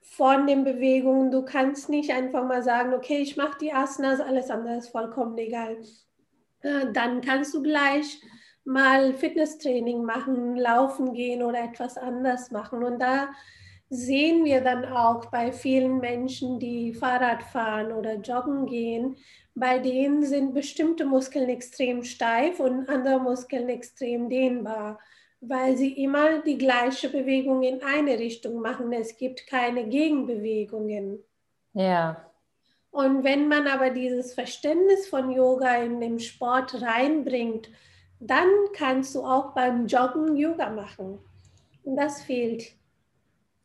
von 0.01 0.47
den 0.47 0.65
Bewegungen. 0.65 1.31
Du 1.31 1.45
kannst 1.45 1.87
nicht 1.87 2.11
einfach 2.11 2.43
mal 2.45 2.61
sagen, 2.61 2.93
okay, 2.93 3.19
ich 3.19 3.37
mache 3.37 3.57
die 3.59 3.71
Asanas, 3.71 4.19
alles 4.19 4.49
andere 4.49 4.75
ist 4.77 4.89
vollkommen 4.89 5.37
egal. 5.37 5.77
Äh, 6.59 6.91
dann 6.91 7.21
kannst 7.21 7.53
du 7.53 7.63
gleich 7.63 8.19
mal 8.65 9.13
Fitnesstraining 9.13 10.03
machen, 10.03 10.57
laufen 10.57 11.13
gehen 11.13 11.41
oder 11.41 11.63
etwas 11.63 11.97
anders 11.97 12.51
machen. 12.51 12.83
Und 12.83 12.99
da 12.99 13.29
sehen 13.89 14.43
wir 14.43 14.59
dann 14.59 14.83
auch 14.83 15.27
bei 15.31 15.53
vielen 15.53 15.99
Menschen, 15.99 16.59
die 16.59 16.93
Fahrrad 16.93 17.43
fahren 17.43 17.93
oder 17.93 18.15
joggen 18.15 18.65
gehen, 18.65 19.15
bei 19.59 19.79
denen 19.79 20.23
sind 20.23 20.53
bestimmte 20.53 21.03
Muskeln 21.03 21.49
extrem 21.49 22.03
steif 22.03 22.59
und 22.59 22.87
andere 22.89 23.19
Muskeln 23.19 23.69
extrem 23.69 24.29
dehnbar, 24.29 24.99
weil 25.41 25.75
sie 25.75 25.93
immer 26.03 26.43
die 26.43 26.59
gleiche 26.59 27.09
Bewegung 27.09 27.63
in 27.63 27.81
eine 27.81 28.19
Richtung 28.19 28.61
machen. 28.61 28.93
Es 28.93 29.17
gibt 29.17 29.47
keine 29.47 29.87
Gegenbewegungen. 29.87 31.23
Ja. 31.73 32.31
Und 32.91 33.23
wenn 33.23 33.47
man 33.47 33.67
aber 33.67 33.89
dieses 33.89 34.35
Verständnis 34.35 35.07
von 35.07 35.31
Yoga 35.31 35.75
in 35.77 35.99
den 36.01 36.19
Sport 36.19 36.79
reinbringt, 36.81 37.69
dann 38.19 38.49
kannst 38.73 39.15
du 39.15 39.23
auch 39.23 39.55
beim 39.55 39.87
Joggen 39.87 40.35
Yoga 40.35 40.69
machen. 40.69 41.19
Und 41.83 41.95
das 41.95 42.21
fehlt. 42.21 42.73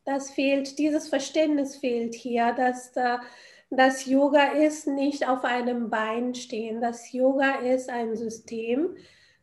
Das 0.05 0.31
fehlt, 0.31 0.79
dieses 0.79 1.07
Verständnis 1.07 1.77
fehlt 1.77 2.15
hier, 2.15 2.51
dass 2.53 2.91
da 2.91 3.21
das 3.77 4.05
Yoga 4.05 4.51
ist 4.51 4.87
nicht 4.87 5.27
auf 5.27 5.43
einem 5.43 5.89
Bein 5.89 6.35
stehen. 6.35 6.81
Das 6.81 7.11
Yoga 7.11 7.55
ist 7.55 7.89
ein 7.89 8.15
System, 8.15 8.95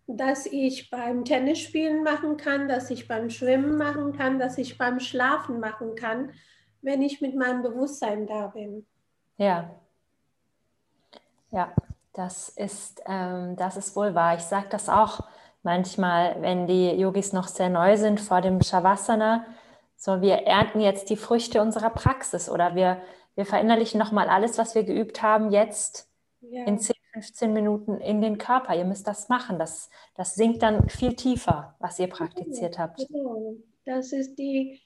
das 0.06 0.46
ich 0.46 0.90
beim 0.90 1.24
Tennisspielen 1.24 2.02
machen 2.02 2.36
kann, 2.36 2.68
das 2.68 2.90
ich 2.90 3.08
beim 3.08 3.30
Schwimmen 3.30 3.76
machen 3.76 4.16
kann, 4.16 4.38
das 4.38 4.58
ich 4.58 4.78
beim 4.78 5.00
Schlafen 5.00 5.60
machen 5.60 5.94
kann, 5.94 6.32
wenn 6.82 7.02
ich 7.02 7.20
mit 7.20 7.36
meinem 7.36 7.62
Bewusstsein 7.62 8.26
da 8.26 8.48
bin. 8.48 8.86
Ja. 9.36 9.70
Ja, 11.50 11.72
das 12.12 12.48
ist, 12.50 13.02
ähm, 13.06 13.56
das 13.56 13.76
ist 13.76 13.96
wohl 13.96 14.14
wahr. 14.14 14.36
Ich 14.36 14.42
sage 14.42 14.66
das 14.70 14.88
auch 14.88 15.20
manchmal, 15.62 16.40
wenn 16.40 16.66
die 16.66 16.90
Yogis 16.90 17.32
noch 17.32 17.48
sehr 17.48 17.68
neu 17.68 17.96
sind 17.96 18.20
vor 18.20 18.40
dem 18.40 18.60
Shavasana, 18.62 19.44
so 19.96 20.22
wir 20.22 20.46
ernten 20.46 20.80
jetzt 20.80 21.10
die 21.10 21.16
Früchte 21.16 21.60
unserer 21.60 21.90
Praxis 21.90 22.48
oder 22.48 22.74
wir, 22.74 23.02
wir 23.34 23.46
verinnerlichen 23.46 23.98
nochmal 23.98 24.28
alles, 24.28 24.58
was 24.58 24.74
wir 24.74 24.84
geübt 24.84 25.22
haben, 25.22 25.50
jetzt 25.50 26.08
ja. 26.40 26.64
in 26.64 26.78
10, 26.78 26.94
15 27.12 27.52
Minuten 27.52 27.98
in 27.98 28.20
den 28.20 28.38
Körper. 28.38 28.76
Ihr 28.76 28.84
müsst 28.84 29.06
das 29.06 29.28
machen. 29.28 29.58
Das, 29.58 29.90
das 30.14 30.34
sinkt 30.34 30.62
dann 30.62 30.88
viel 30.88 31.14
tiefer, 31.14 31.74
was 31.78 31.98
ihr 31.98 32.08
praktiziert 32.08 32.78
habt. 32.78 33.06
Genau. 33.08 33.54
Das 33.84 34.12
ist 34.12 34.36
die, 34.36 34.80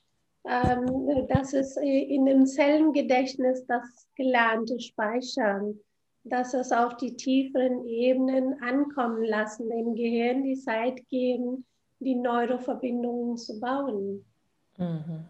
ähm, 0.45 1.27
das 1.29 1.53
ist 1.53 1.77
in 1.77 2.25
dem 2.27 2.47
Zellengedächtnis 2.47 3.67
das 3.67 4.09
gelernte 4.17 4.81
Speichern 4.81 5.81
dass 6.25 6.55
es 6.55 6.73
auf 6.73 6.97
die 6.97 7.17
tieferen 7.17 7.87
Ebenen 7.87 8.61
ankommen 8.63 9.23
lassen, 9.25 9.69
dem 9.69 9.95
Gehirn 9.95 10.43
die 10.43 10.59
Zeit 10.59 11.07
geben, 11.09 11.67
die 12.01 12.15
Neuroverbindungen 12.15 13.37
zu 13.37 13.61
bauen. 13.61 14.25
Mhm. 14.79 15.29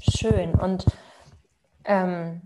Schön. 0.00 0.54
Und 0.54 0.84
ähm, 1.88 2.42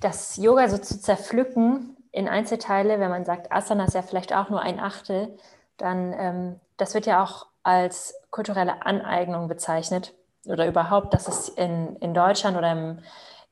das 0.00 0.36
Yoga 0.36 0.68
so 0.68 0.78
zu 0.78 1.00
zerpflücken 1.00 1.96
in 2.10 2.28
Einzelteile, 2.28 2.98
wenn 2.98 3.10
man 3.10 3.24
sagt, 3.24 3.52
Asana 3.52 3.84
ist 3.84 3.94
ja 3.94 4.02
vielleicht 4.02 4.34
auch 4.34 4.50
nur 4.50 4.60
ein 4.60 4.80
Achtel, 4.80 5.38
dann 5.76 6.12
ähm, 6.18 6.60
das 6.76 6.94
wird 6.94 7.06
ja 7.06 7.22
auch 7.22 7.46
als 7.62 8.14
kulturelle 8.30 8.84
Aneignung 8.84 9.46
bezeichnet 9.46 10.12
oder 10.46 10.66
überhaupt, 10.66 11.14
dass 11.14 11.28
es 11.28 11.48
in, 11.48 11.96
in 11.96 12.14
Deutschland 12.14 12.56
oder 12.56 12.72
im 12.72 12.98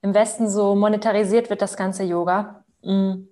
im 0.03 0.15
Westen 0.15 0.51
so 0.51 0.75
monetarisiert 0.75 1.49
wird, 1.49 1.63
das 1.63 1.77
ganze 1.77 2.03
Yoga. 2.03 2.65
Mm. 2.83 3.29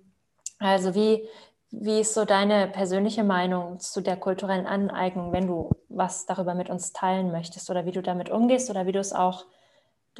Also 0.57 0.95
wie, 0.95 1.27
wie 1.69 1.99
ist 1.99 2.13
so 2.13 2.25
deine 2.25 2.67
persönliche 2.67 3.23
Meinung 3.23 3.79
zu 3.79 4.01
der 4.01 4.15
kulturellen 4.15 4.65
Aneignung, 4.65 5.33
wenn 5.33 5.47
du 5.47 5.71
was 5.89 6.25
darüber 6.25 6.55
mit 6.55 6.69
uns 6.69 6.93
teilen 6.93 7.31
möchtest 7.31 7.69
oder 7.69 7.85
wie 7.85 7.91
du 7.91 8.01
damit 8.01 8.29
umgehst 8.29 8.69
oder 8.69 8.85
wie 8.85 8.91
du 8.91 8.99
es 8.99 9.13
auch 9.13 9.45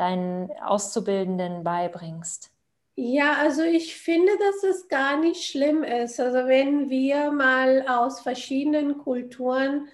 deinen 0.01 0.51
Auszubildenden 0.63 1.63
beibringst? 1.63 2.51
Ja, 2.95 3.37
also 3.39 3.63
ich 3.63 3.95
finde, 3.95 4.31
dass 4.37 4.63
es 4.63 4.87
gar 4.87 5.19
nicht 5.19 5.43
schlimm 5.43 5.83
ist. 5.83 6.19
Also 6.19 6.47
wenn 6.47 6.89
wir 6.89 7.31
mal 7.31 7.85
aus 7.87 8.21
verschiedenen 8.21 8.97
Kulturen 8.97 9.87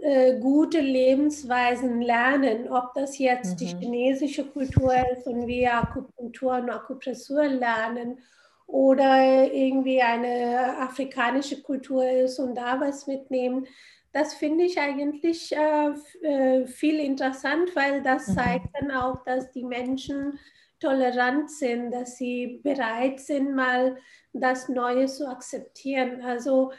äh, 0.00 0.38
gute 0.40 0.80
Lebensweisen 0.80 2.02
lernen, 2.02 2.68
ob 2.70 2.92
das 2.94 3.18
jetzt 3.18 3.52
mhm. 3.52 3.56
die 3.56 3.76
chinesische 3.78 4.44
Kultur 4.44 4.92
ist 5.12 5.26
und 5.26 5.46
wir 5.46 5.74
Akupunktur 5.74 6.56
und 6.56 6.70
Akupressur 6.70 7.44
lernen 7.44 8.18
oder 8.66 9.50
irgendwie 9.52 10.02
eine 10.02 10.78
afrikanische 10.80 11.62
Kultur 11.62 12.08
ist 12.08 12.38
und 12.38 12.56
da 12.56 12.80
was 12.80 13.06
mitnehmen. 13.06 13.66
Das 14.14 14.32
finde 14.32 14.64
ich 14.64 14.80
eigentlich 14.80 15.54
äh, 15.54 15.90
äh 16.22 16.66
viel 16.66 17.00
interessant, 17.00 17.76
weil 17.76 18.02
das 18.02 18.28
mhm. 18.28 18.34
zeigt 18.34 18.68
dann 18.72 18.90
auch, 18.92 19.22
dass 19.24 19.50
die 19.50 19.64
Menschen 19.64 20.38
tolerant 20.80 21.50
sind, 21.50 21.90
dass 21.90 22.16
sie 22.16 22.60
bereit 22.62 23.20
sind, 23.20 23.54
mal 23.54 23.96
das 24.32 24.68
Neue 24.68 25.06
zu 25.06 25.28
akzeptieren. 25.28 26.22
Also 26.22 26.72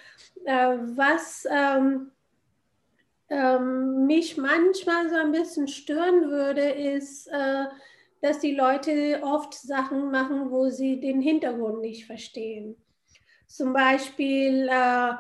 äh, 0.46 0.78
was 0.96 1.46
ähm, 1.52 2.12
ähm, 3.30 4.06
mich 4.06 4.38
manchmal 4.38 5.10
so 5.10 5.16
ein 5.16 5.32
bisschen 5.32 5.68
stören 5.68 6.30
würde, 6.30 6.70
ist, 6.70 7.28
äh, 7.28 7.66
dass 8.22 8.40
die 8.40 8.56
Leute 8.56 9.22
oft 9.24 9.54
Sachen 9.54 10.12
machen, 10.12 10.52
wo 10.52 10.70
sie 10.70 11.00
den 11.00 11.22
Hintergrund 11.22 11.82
nicht 11.82 12.06
verstehen. 12.06 12.76
Zum 13.48 13.74
Beispiel 13.74 14.70
äh, 14.70 15.14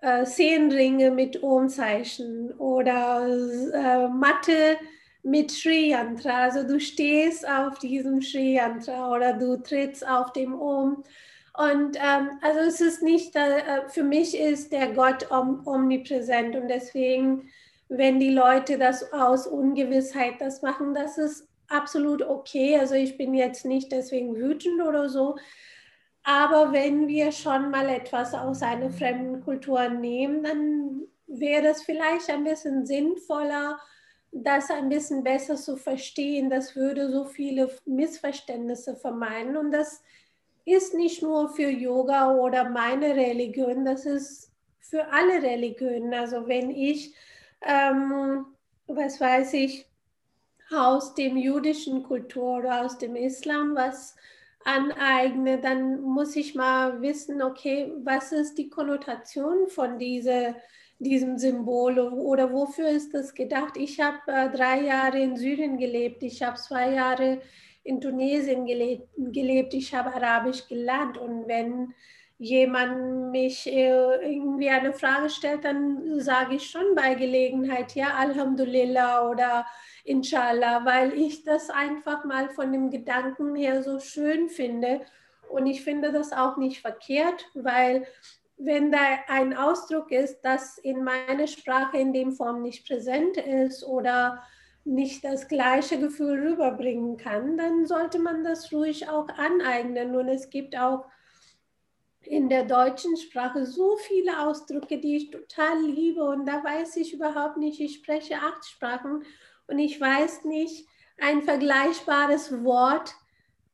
äh, 0.00 0.24
Szenenringe 0.24 1.10
mit 1.10 1.42
Ohmzeichen 1.42 2.52
oder 2.52 3.26
äh, 3.74 4.08
Matte 4.08 4.76
mit 5.22 5.50
Sri 5.50 5.90
Yantra. 5.90 6.44
Also 6.44 6.62
du 6.62 6.80
stehst 6.80 7.48
auf 7.48 7.78
diesem 7.78 8.22
Sri 8.22 8.54
Yantra 8.54 9.12
oder 9.14 9.32
du 9.34 9.60
trittst 9.62 10.06
auf 10.06 10.32
dem 10.32 10.54
Om. 10.60 11.04
Und 11.54 11.96
ähm, 11.96 12.30
also 12.40 12.60
es 12.60 12.80
ist 12.80 13.02
nicht, 13.02 13.34
äh, 13.34 13.88
für 13.88 14.04
mich 14.04 14.38
ist 14.38 14.72
der 14.72 14.92
Gott 14.92 15.30
om, 15.30 15.66
omnipräsent 15.66 16.54
und 16.54 16.68
deswegen, 16.68 17.48
wenn 17.88 18.20
die 18.20 18.30
Leute 18.30 18.78
das 18.78 19.12
aus 19.12 19.46
Ungewissheit 19.46 20.34
das 20.38 20.62
machen, 20.62 20.94
das 20.94 21.18
ist 21.18 21.48
absolut 21.68 22.22
okay. 22.22 22.78
Also 22.78 22.94
ich 22.94 23.18
bin 23.18 23.34
jetzt 23.34 23.64
nicht 23.64 23.90
deswegen 23.90 24.36
wütend 24.36 24.80
oder 24.82 25.08
so. 25.08 25.36
Aber 26.28 26.74
wenn 26.74 27.08
wir 27.08 27.32
schon 27.32 27.70
mal 27.70 27.88
etwas 27.88 28.34
aus 28.34 28.60
einer 28.60 28.90
fremden 28.90 29.42
Kultur 29.42 29.88
nehmen, 29.88 30.42
dann 30.42 31.00
wäre 31.26 31.68
es 31.68 31.82
vielleicht 31.84 32.28
ein 32.28 32.44
bisschen 32.44 32.84
sinnvoller, 32.84 33.80
das 34.30 34.70
ein 34.70 34.90
bisschen 34.90 35.24
besser 35.24 35.56
zu 35.56 35.78
verstehen. 35.78 36.50
Das 36.50 36.76
würde 36.76 37.10
so 37.10 37.24
viele 37.24 37.74
Missverständnisse 37.86 38.94
vermeiden 38.96 39.56
und 39.56 39.70
das 39.70 40.02
ist 40.66 40.92
nicht 40.92 41.22
nur 41.22 41.48
für 41.48 41.70
Yoga 41.70 42.34
oder 42.34 42.68
meine 42.68 43.16
Religion, 43.16 43.86
das 43.86 44.04
ist 44.04 44.52
für 44.80 45.10
alle 45.10 45.42
Religionen. 45.42 46.12
Also 46.12 46.46
wenn 46.46 46.70
ich, 46.70 47.14
ähm, 47.62 48.44
was 48.86 49.18
weiß 49.18 49.54
ich, 49.54 49.86
aus 50.70 51.14
dem 51.14 51.38
jüdischen 51.38 52.02
Kultur 52.02 52.58
oder 52.58 52.84
aus 52.84 52.98
dem 52.98 53.16
Islam 53.16 53.74
was 53.74 54.14
aneigne, 54.68 55.58
dann 55.58 56.02
muss 56.02 56.36
ich 56.36 56.54
mal 56.54 57.00
wissen, 57.00 57.40
okay, 57.42 57.90
was 58.04 58.32
ist 58.32 58.58
die 58.58 58.68
Konnotation 58.68 59.68
von 59.68 59.98
diese, 59.98 60.56
diesem 60.98 61.38
Symbol 61.38 61.98
oder 61.98 62.52
wofür 62.52 62.88
ist 62.90 63.14
das 63.14 63.34
gedacht? 63.34 63.78
Ich 63.78 63.98
habe 63.98 64.18
äh, 64.26 64.50
drei 64.50 64.82
Jahre 64.82 65.18
in 65.20 65.36
Syrien 65.36 65.78
gelebt, 65.78 66.22
ich 66.22 66.42
habe 66.42 66.56
zwei 66.56 66.92
Jahre 66.92 67.40
in 67.82 68.00
Tunesien 68.00 68.66
gelebt, 68.66 69.08
gelebt. 69.16 69.72
ich 69.72 69.94
habe 69.94 70.14
Arabisch 70.14 70.68
gelernt 70.68 71.16
und 71.16 71.48
wenn 71.48 71.94
jemand 72.38 73.32
mich 73.32 73.66
äh, 73.66 74.32
irgendwie 74.32 74.70
eine 74.70 74.92
Frage 74.92 75.28
stellt, 75.28 75.64
dann 75.64 76.20
sage 76.20 76.54
ich 76.54 76.70
schon 76.70 76.94
bei 76.94 77.14
Gelegenheit, 77.14 77.94
ja, 77.94 78.14
Alhamdulillah 78.14 79.28
oder 79.28 79.66
Inshallah, 80.04 80.84
weil 80.84 81.12
ich 81.14 81.44
das 81.44 81.68
einfach 81.68 82.24
mal 82.24 82.48
von 82.50 82.72
dem 82.72 82.90
Gedanken 82.90 83.54
her 83.56 83.82
so 83.82 83.98
schön 83.98 84.48
finde. 84.48 85.00
Und 85.50 85.66
ich 85.66 85.82
finde 85.82 86.12
das 86.12 86.32
auch 86.32 86.56
nicht 86.56 86.80
verkehrt, 86.80 87.44
weil 87.54 88.06
wenn 88.56 88.90
da 88.92 88.98
ein 89.28 89.56
Ausdruck 89.56 90.10
ist, 90.10 90.40
das 90.42 90.78
in 90.78 91.04
meiner 91.04 91.46
Sprache 91.46 91.98
in 91.98 92.12
dem 92.12 92.32
Form 92.32 92.62
nicht 92.62 92.86
präsent 92.86 93.36
ist 93.36 93.84
oder 93.84 94.42
nicht 94.84 95.24
das 95.24 95.48
gleiche 95.48 95.98
Gefühl 95.98 96.48
rüberbringen 96.48 97.16
kann, 97.16 97.56
dann 97.56 97.86
sollte 97.86 98.18
man 98.18 98.44
das 98.44 98.72
ruhig 98.72 99.08
auch 99.08 99.28
aneignen. 99.28 100.16
Und 100.16 100.28
es 100.28 100.50
gibt 100.50 100.76
auch 100.78 101.06
in 102.22 102.48
der 102.48 102.64
deutschen 102.64 103.16
Sprache 103.16 103.64
so 103.64 103.96
viele 103.96 104.46
Ausdrücke, 104.46 104.98
die 104.98 105.16
ich 105.16 105.30
total 105.30 105.82
liebe. 105.82 106.22
Und 106.22 106.46
da 106.46 106.62
weiß 106.62 106.96
ich 106.96 107.14
überhaupt 107.14 107.56
nicht, 107.56 107.80
ich 107.80 107.96
spreche 107.96 108.36
acht 108.36 108.64
Sprachen 108.66 109.24
und 109.66 109.78
ich 109.78 110.00
weiß 110.00 110.44
nicht 110.44 110.86
ein 111.20 111.42
vergleichbares 111.42 112.64
Wort 112.64 113.14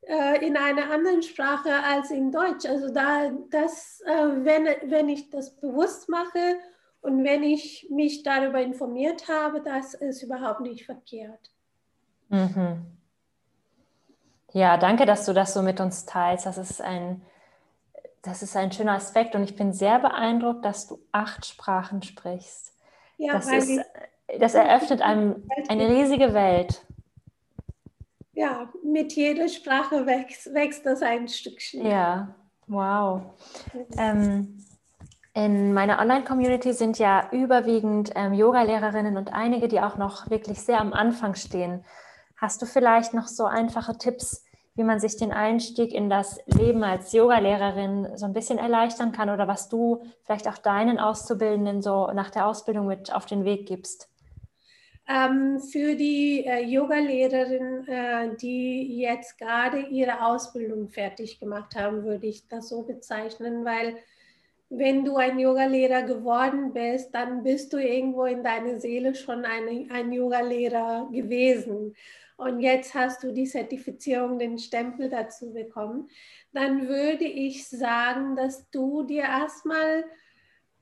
äh, 0.02 0.46
in 0.46 0.57
einer 0.57 0.90
anderen 0.90 1.22
Sprache 1.22 1.72
als 1.85 2.11
in 2.11 2.30
Deutsch. 2.30 2.66
Also 2.66 2.92
da, 2.92 3.30
das, 3.50 4.00
äh, 4.07 4.44
wenn, 4.44 4.90
wenn 4.90 5.09
ich 5.09 5.30
das 5.30 5.57
bewusst 5.57 6.09
mache, 6.09 6.59
und 7.04 7.22
wenn 7.22 7.42
ich 7.42 7.87
mich 7.90 8.22
darüber 8.22 8.62
informiert 8.62 9.28
habe, 9.28 9.61
das 9.61 9.92
ist 9.92 10.22
überhaupt 10.22 10.61
nicht 10.61 10.87
verkehrt. 10.87 11.50
Mhm. 12.30 12.87
Ja, 14.52 14.78
danke, 14.78 15.04
dass 15.04 15.26
du 15.26 15.35
das 15.35 15.52
so 15.52 15.61
mit 15.61 15.80
uns 15.80 16.07
teilst. 16.07 16.46
Das 16.46 16.57
ist 16.57 16.80
ein, 16.80 17.20
das 18.24 18.42
ist 18.42 18.56
ein 18.56 18.72
schöner 18.72 18.92
Aspekt 18.92 19.34
und 19.34 19.44
ich 19.44 19.54
bin 19.54 19.72
sehr 19.72 19.98
beeindruckt, 19.98 20.64
dass 20.64 20.87
du 20.87 20.98
acht 21.12 21.46
Sprachen 21.46 22.02
sprichst. 22.02 22.72
Ja, 23.18 23.34
das, 23.34 23.46
ist, 23.46 23.80
das 24.40 24.54
eröffnet 24.54 25.02
einem 25.02 25.48
eine 25.68 25.88
riesige 25.88 26.34
Welt. 26.34 26.84
Ja, 28.32 28.68
mit 28.82 29.12
jeder 29.12 29.48
Sprache 29.48 30.06
wächst, 30.06 30.52
wächst 30.52 30.84
das 30.87 31.02
ein 31.02 31.28
Stückchen. 31.28 31.87
Ja, 31.87 32.34
wow. 32.66 33.22
Ähm, 33.96 34.64
in 35.34 35.72
meiner 35.72 36.00
Online-Community 36.00 36.72
sind 36.72 36.98
ja 36.98 37.28
überwiegend 37.30 38.12
ähm, 38.14 38.32
Yoga-Lehrerinnen 38.32 39.16
und 39.16 39.32
einige, 39.32 39.68
die 39.68 39.80
auch 39.80 39.96
noch 39.96 40.30
wirklich 40.30 40.60
sehr 40.60 40.80
am 40.80 40.92
Anfang 40.92 41.34
stehen. 41.34 41.84
Hast 42.37 42.62
du 42.62 42.66
vielleicht 42.66 43.14
noch 43.14 43.28
so 43.28 43.44
einfache 43.44 43.98
Tipps, 43.98 44.43
wie 44.76 44.82
man 44.82 44.98
sich 44.98 45.16
den 45.16 45.32
Einstieg 45.32 45.94
in 45.94 46.10
das 46.10 46.40
Leben 46.46 46.82
als 46.82 47.12
Yogalehrerin 47.12 48.08
so 48.16 48.26
ein 48.26 48.32
bisschen 48.32 48.58
erleichtern 48.58 49.12
kann 49.12 49.30
oder 49.30 49.46
was 49.46 49.68
du 49.68 50.02
vielleicht 50.24 50.48
auch 50.48 50.58
deinen 50.58 50.98
Auszubildenden 50.98 51.80
so 51.80 52.10
nach 52.12 52.30
der 52.30 52.46
Ausbildung 52.46 52.87
mit 52.87 53.12
auf 53.12 53.26
den 53.26 53.44
Weg 53.44 53.66
gibst? 53.66 54.08
Ähm, 55.06 55.60
für 55.60 55.94
die 55.94 56.44
äh, 56.46 56.64
Yogalehrerin, 56.64 57.87
äh, 57.87 58.37
die 58.37 58.98
jetzt 59.00 59.38
gerade 59.38 59.80
ihre 59.80 60.24
Ausbildung 60.24 60.88
fertig 60.88 61.38
gemacht 61.38 61.76
haben, 61.76 62.04
würde 62.04 62.26
ich 62.26 62.48
das 62.48 62.70
so 62.70 62.82
bezeichnen, 62.82 63.64
weil 63.66 63.96
wenn 64.70 65.04
du 65.04 65.16
ein 65.16 65.38
Yogalehrer 65.38 66.02
geworden 66.02 66.72
bist, 66.72 67.14
dann 67.14 67.42
bist 67.42 67.72
du 67.72 67.76
irgendwo 67.76 68.24
in 68.24 68.42
deiner 68.42 68.80
Seele 68.80 69.14
schon 69.14 69.44
ein, 69.44 69.90
ein 69.90 70.10
Yogalehrer 70.10 71.08
gewesen. 71.12 71.94
Und 72.37 72.61
jetzt 72.61 72.94
hast 72.94 73.23
du 73.23 73.33
die 73.33 73.44
Zertifizierung, 73.44 74.38
den 74.38 74.59
Stempel 74.59 75.09
dazu 75.09 75.53
bekommen. 75.53 76.09
Dann 76.53 76.88
würde 76.88 77.25
ich 77.25 77.68
sagen, 77.68 78.35
dass 78.35 78.68
du 78.70 79.05
dir 79.05 79.23
erstmal 79.23 80.05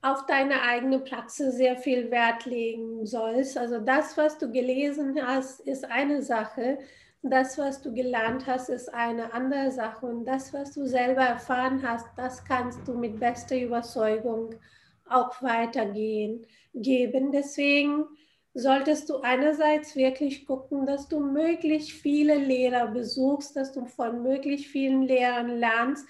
auf 0.01 0.25
deine 0.25 0.61
eigene 0.63 0.99
Praxis 0.99 1.55
sehr 1.55 1.77
viel 1.77 2.11
Wert 2.11 2.45
legen 2.45 3.05
sollst. 3.05 3.57
Also 3.57 3.79
das, 3.79 4.17
was 4.17 4.37
du 4.37 4.51
gelesen 4.51 5.15
hast, 5.25 5.61
ist 5.61 5.85
eine 5.85 6.21
Sache. 6.21 6.79
Das, 7.21 7.57
was 7.57 7.81
du 7.81 7.93
gelernt 7.93 8.45
hast, 8.47 8.67
ist 8.67 8.93
eine 8.93 9.31
andere 9.33 9.71
Sache. 9.71 10.05
Und 10.07 10.25
das, 10.25 10.53
was 10.53 10.73
du 10.73 10.85
selber 10.85 11.21
erfahren 11.21 11.81
hast, 11.87 12.07
das 12.17 12.43
kannst 12.43 12.85
du 12.85 12.95
mit 12.95 13.19
bester 13.19 13.57
Überzeugung 13.57 14.55
auch 15.07 15.41
weitergehen, 15.41 16.45
geben. 16.73 17.31
Deswegen 17.31 18.05
solltest 18.53 19.09
du 19.09 19.21
einerseits 19.21 19.95
wirklich 19.95 20.45
gucken, 20.45 20.85
dass 20.85 21.07
du 21.07 21.19
möglichst 21.19 21.91
viele 21.91 22.35
Lehrer 22.35 22.87
besuchst, 22.87 23.55
dass 23.55 23.71
du 23.71 23.85
von 23.85 24.21
möglichst 24.21 24.67
vielen 24.67 25.01
Lehrern 25.01 25.49
lernst, 25.57 26.07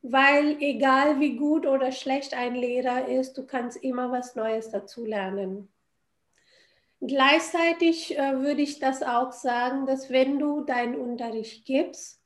weil 0.00 0.56
egal 0.60 1.20
wie 1.20 1.36
gut 1.36 1.66
oder 1.66 1.92
schlecht 1.92 2.34
ein 2.34 2.54
Lehrer 2.54 3.08
ist, 3.08 3.36
du 3.38 3.46
kannst 3.46 3.76
immer 3.76 4.10
was 4.10 4.34
Neues 4.34 4.70
dazulernen. 4.70 5.68
Gleichzeitig 7.00 8.16
äh, 8.16 8.40
würde 8.40 8.62
ich 8.62 8.78
das 8.78 9.02
auch 9.02 9.32
sagen, 9.32 9.86
dass 9.86 10.10
wenn 10.10 10.38
du 10.38 10.60
deinen 10.62 10.94
Unterricht 10.94 11.66
gibst, 11.66 12.20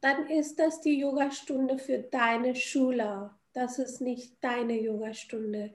dann 0.00 0.26
ist 0.26 0.58
das 0.58 0.80
die 0.80 0.98
Yogastunde 0.98 1.78
für 1.78 1.98
deine 1.98 2.56
Schüler. 2.56 3.38
Das 3.52 3.78
ist 3.78 4.00
nicht 4.00 4.42
deine 4.42 4.80
Yogastunde. 4.80 5.74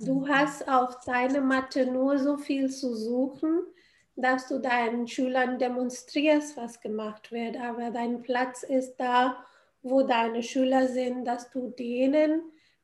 Du 0.00 0.26
hast 0.28 0.68
auf 0.68 1.04
deiner 1.04 1.40
Matte 1.40 1.86
nur 1.86 2.18
so 2.18 2.36
viel 2.36 2.70
zu 2.70 2.94
suchen, 2.94 3.62
dass 4.14 4.48
du 4.48 4.58
deinen 4.58 5.06
Schülern 5.06 5.58
demonstrierst, 5.58 6.56
was 6.56 6.80
gemacht 6.80 7.30
wird. 7.30 7.58
Aber 7.58 7.90
dein 7.90 8.22
Platz 8.22 8.62
ist 8.62 8.96
da, 8.96 9.36
wo 9.82 10.02
deine 10.02 10.42
Schüler 10.42 10.88
sind, 10.88 11.24
dass 11.24 11.50
du 11.50 11.68
denen 11.68 12.40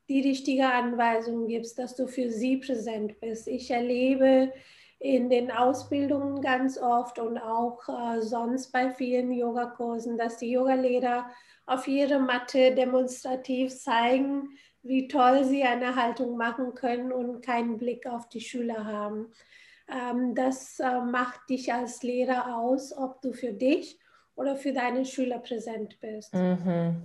die 0.09 0.20
richtige 0.20 0.66
Anweisung 0.66 1.46
gibst, 1.46 1.78
dass 1.78 1.96
du 1.96 2.07
für 2.07 2.31
sie 2.31 2.59
präsent 2.59 3.18
bist. 3.20 3.48
Ich 3.48 3.70
erlebe 3.70 4.52
in 4.98 5.31
den 5.31 5.50
Ausbildungen 5.50 6.42
ganz 6.42 6.78
oft 6.78 7.18
und 7.18 7.38
auch 7.38 7.88
äh, 7.88 8.20
sonst 8.20 8.70
bei 8.72 8.90
vielen 8.90 9.33
Yogakursen, 9.33 10.18
dass 10.18 10.37
die 10.37 10.50
Yogalehrer 10.50 11.26
auf 11.66 11.88
ihre 11.88 12.18
Matte 12.18 12.74
demonstrativ 12.74 13.74
zeigen, 13.74 14.50
wie 14.83 15.09
toll 15.09 15.45
sie 15.45 15.62
eine 15.62 15.97
Haltung 15.97 16.37
machen 16.37 16.75
können 16.75 17.12
und 17.12 17.42
keinen 17.42 17.79
Blick 17.79 18.07
auf 18.07 18.29
die 18.29 18.40
Schüler 18.40 18.85
haben. 18.85 19.33
Ähm, 19.88 20.35
das 20.35 20.81
äh, 20.81 21.01
macht 21.01 21.49
dich 21.49 21.73
als 21.73 22.03
Lehrer 22.03 22.57
aus, 22.57 22.97
ob 22.97 23.21
du 23.23 23.33
für 23.33 23.53
dich 23.53 23.99
oder 24.35 24.57
für 24.57 24.73
deine 24.73 25.05
Schüler 25.05 25.38
präsent 25.38 26.01
bist. 26.01 26.35
Mhm. 26.35 27.03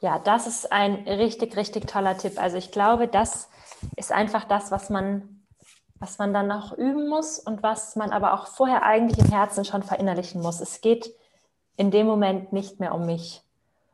Ja, 0.00 0.18
das 0.18 0.46
ist 0.46 0.70
ein 0.70 1.08
richtig, 1.08 1.56
richtig 1.56 1.86
toller 1.88 2.16
Tipp. 2.16 2.40
Also 2.40 2.56
ich 2.56 2.70
glaube, 2.70 3.08
das 3.08 3.48
ist 3.96 4.12
einfach 4.12 4.44
das, 4.44 4.70
was 4.70 4.90
man 4.90 5.38
was 6.00 6.18
man 6.18 6.32
dann 6.32 6.46
noch 6.46 6.76
üben 6.76 7.08
muss 7.08 7.38
und 7.38 7.62
was 7.62 7.96
man 7.96 8.10
aber 8.10 8.34
auch 8.34 8.46
vorher 8.46 8.84
eigentlich 8.84 9.18
im 9.18 9.32
Herzen 9.32 9.64
schon 9.64 9.82
verinnerlichen 9.82 10.40
muss. 10.40 10.60
Es 10.60 10.80
geht 10.80 11.12
in 11.76 11.90
dem 11.90 12.06
Moment 12.06 12.52
nicht 12.52 12.80
mehr 12.80 12.94
um 12.94 13.06
mich. 13.06 13.42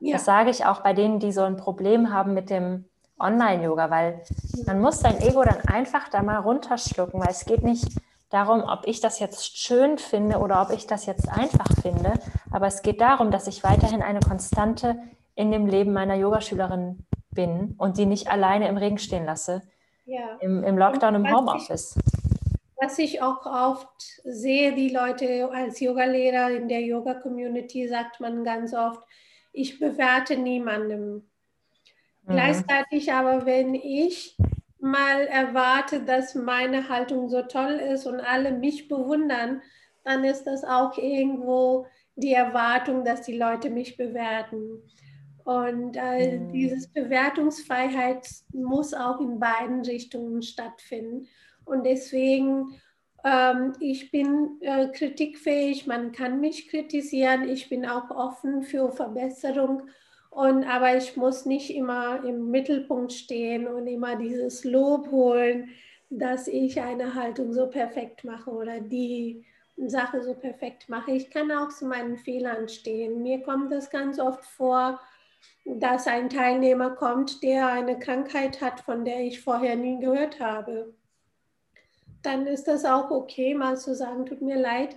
Ja. 0.01 0.15
Das 0.15 0.25
sage 0.25 0.51
ich 0.51 0.67
auch 0.67 0.81
bei 0.81 0.93
denen, 0.93 1.19
die 1.19 1.33
so 1.33 1.43
ein 1.43 1.57
Problem 1.57 2.13
haben 2.13 2.35
mit 2.35 2.51
dem 2.51 2.85
Online-Yoga, 3.19 3.91
weil 3.91 4.23
man 4.67 4.81
muss 4.81 5.01
sein 5.01 5.21
Ego 5.21 5.43
dann 5.45 5.61
einfach 5.67 6.09
da 6.09 6.23
mal 6.23 6.39
runterschlucken, 6.39 7.21
weil 7.21 7.31
es 7.31 7.45
geht 7.45 7.63
nicht 7.63 7.87
darum, 8.31 8.65
ob 8.65 8.87
ich 8.87 9.01
das 9.01 9.21
jetzt 9.21 9.57
schön 9.57 9.99
finde 9.99 10.39
oder 10.39 10.61
ob 10.63 10.71
ich 10.71 10.87
das 10.87 11.07
jetzt 11.07 11.29
einfach 11.29 11.69
finde, 11.81 12.15
aber 12.51 12.67
es 12.67 12.83
geht 12.83 13.01
darum, 13.01 13.31
dass 13.31 13.47
ich 13.47 13.63
weiterhin 13.63 14.03
eine 14.03 14.21
Konstante 14.21 14.97
in 15.37 15.53
dem 15.53 15.67
Leben 15.67 15.93
meiner 15.93 16.17
Yogaschülerin 16.17 17.07
bin 17.31 17.75
und 17.79 17.99
die 17.99 18.07
nicht 18.07 18.29
alleine 18.29 18.69
im 18.69 18.77
Regen 18.77 18.99
stehen 18.99 19.25
lasse, 19.25 19.63
ja. 20.05 20.37
im, 20.41 20.65
im 20.65 20.77
Lockdown, 20.77 21.15
im 21.15 21.33
Homeoffice. 21.33 21.97
Was 22.81 22.99
ich 22.99 23.23
auch 23.23 23.47
oft 23.47 24.03
sehe, 24.25 24.75
die 24.75 24.91
Leute 24.91 25.49
als 25.53 25.81
Yogalehrer 25.81 26.51
in 26.51 26.69
der 26.69 26.83
Yoga-Community 26.83 27.89
sagt 27.89 28.21
man 28.21 28.45
ganz 28.45 28.75
oft, 28.75 29.01
ich 29.55 29.79
bewerte 29.79 30.37
niemandem. 30.37 31.23
Mhm. 32.27 32.33
Gleichzeitig 32.33 33.13
aber, 33.13 33.47
wenn 33.47 33.75
ich 33.75 34.37
mal 34.81 35.27
erwarte, 35.27 36.01
dass 36.01 36.35
meine 36.35 36.89
Haltung 36.91 37.31
so 37.31 37.43
toll 37.43 37.73
ist 37.73 38.07
und 38.07 38.21
alle 38.21 38.53
mich 38.53 38.89
bewundern, 38.89 39.63
dann 40.05 40.25
ist 40.25 40.45
das 40.45 40.65
auch 40.65 40.99
irgendwo 40.99 41.87
die 42.17 42.35
Erwartung, 42.35 43.05
dass 43.05 43.23
die 43.23 43.39
Leute 43.39 43.71
mich 43.71 43.97
bewerten. 43.97 44.83
Und 45.45 45.97
äh, 45.97 46.39
mhm. 46.39 46.53
dieses 46.53 46.89
Bewertungsfreiheit 46.89 48.27
muss 48.53 48.93
auch 48.93 49.21
in 49.21 49.39
beiden 49.39 49.83
Richtungen 49.83 50.43
stattfinden. 50.43 51.29
Und 51.65 51.85
deswegen, 51.85 52.81
ich 53.81 54.11
bin 54.11 54.61
äh, 54.61 54.89
kritikfähig, 54.89 55.87
man 55.87 56.13
kann 56.13 56.41
mich 56.41 56.69
kritisieren, 56.69 57.49
ich 57.49 57.71
bin 57.71 57.87
auch 57.87 58.11
offen 58.11 58.63
für 58.63 58.93
Verbesserung. 58.93 59.89
Und, 60.29 60.65
aber 60.65 60.97
ich 60.97 61.17
muss 61.17 61.47
nicht 61.47 61.75
immer 61.75 62.23
im 62.25 62.51
Mittelpunkt 62.51 63.13
stehen 63.13 63.67
und 63.67 63.87
immer 63.87 64.17
dieses 64.17 64.65
Lob 64.65 65.11
holen, 65.11 65.71
dass 66.11 66.49
ich 66.49 66.81
eine 66.81 67.15
Haltung 67.15 67.53
so 67.53 67.69
perfekt 67.69 68.25
mache 68.25 68.51
oder 68.51 68.81
die 68.81 69.47
Sache 69.77 70.23
so 70.23 70.35
perfekt 70.35 70.89
mache. 70.89 71.13
Ich 71.13 71.31
kann 71.31 71.51
auch 71.51 71.69
zu 71.69 71.87
meinen 71.87 72.17
Fehlern 72.17 72.69
stehen. 72.69 73.23
Mir 73.23 73.43
kommt 73.43 73.73
das 73.73 73.91
ganz 73.91 74.19
oft 74.19 74.45
vor, 74.45 75.01
dass 75.65 76.07
ein 76.07 76.29
Teilnehmer 76.29 76.91
kommt, 76.91 77.43
der 77.43 77.69
eine 77.69 77.99
Krankheit 77.99 78.61
hat, 78.61 78.81
von 78.81 79.05
der 79.05 79.21
ich 79.21 79.41
vorher 79.41 79.77
nie 79.77 79.99
gehört 79.99 80.41
habe. 80.41 80.95
Dann 82.25 82.47
ist 82.47 82.67
das 82.67 82.85
auch 82.85 83.11
okay, 83.11 83.55
mal 83.55 83.77
zu 83.77 83.95
sagen, 83.95 84.27
tut 84.27 84.43
mir 84.43 84.59
leid, 84.59 84.97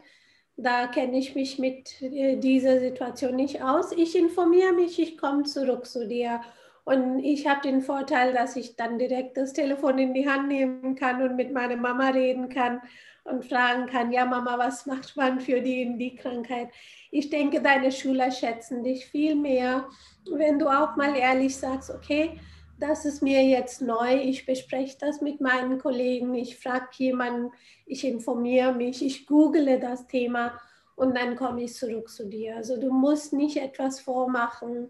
da 0.56 0.88
kenne 0.88 1.20
ich 1.20 1.36
mich 1.36 1.60
mit 1.60 2.02
äh, 2.02 2.38
dieser 2.38 2.80
Situation 2.80 3.36
nicht 3.36 3.62
aus. 3.62 3.92
Ich 3.92 4.18
informiere 4.18 4.74
mich, 4.74 5.00
ich 5.00 5.18
komme 5.18 5.44
zurück 5.44 5.86
zu 5.86 6.08
dir. 6.08 6.42
Und 6.84 7.20
ich 7.20 7.48
habe 7.48 7.62
den 7.62 7.82
Vorteil, 7.82 8.34
dass 8.34 8.56
ich 8.56 8.76
dann 8.76 8.98
direkt 8.98 9.38
das 9.38 9.54
Telefon 9.54 10.00
in 10.00 10.14
die 10.14 10.28
Hand 10.28 10.48
nehmen 10.48 10.96
kann 10.96 11.22
und 11.22 11.36
mit 11.36 11.54
meiner 11.54 11.76
Mama 11.76 12.10
reden 12.10 12.50
kann 12.50 12.82
und 13.26 13.46
fragen 13.46 13.88
kann, 13.88 14.12
ja 14.12 14.26
Mama, 14.26 14.58
was 14.58 14.86
macht 14.86 15.16
man 15.18 15.42
für 15.42 15.62
die 15.62 15.82
in 15.82 16.00
die 16.00 16.16
Krankheit? 16.16 16.70
Ich 17.12 17.30
denke, 17.30 17.62
deine 17.62 17.92
Schüler 17.92 18.32
schätzen 18.32 18.84
dich 18.84 19.06
viel 19.06 19.36
mehr, 19.36 19.88
wenn 20.32 20.60
du 20.60 20.70
auch 20.70 20.96
mal 20.96 21.16
ehrlich 21.16 21.58
sagst, 21.58 21.92
okay, 21.92 22.40
das 22.80 23.06
ist 23.06 23.22
mir 23.22 23.44
jetzt 23.44 23.82
neu, 23.82 24.16
ich 24.16 24.46
bespreche 24.46 24.98
das 25.00 25.22
mit 25.22 25.42
meinen 25.42 25.80
Kollegen, 25.80 26.36
ich 26.36 26.60
frage 26.60 26.88
jemanden, 26.98 27.52
ich 27.86 28.06
informiere 28.06 28.74
mich, 28.74 29.04
ich 29.04 29.26
google 29.26 29.80
das 29.80 30.08
Thema 30.08 30.54
und 30.96 31.16
dann 31.16 31.36
komme 31.36 31.64
ich 31.64 31.74
zurück 31.74 32.10
zu 32.10 32.28
dir. 32.28 32.58
Also 32.58 32.80
du 32.80 32.92
musst 32.92 33.34
nicht 33.34 33.58
etwas 33.58 34.00
vormachen 34.00 34.90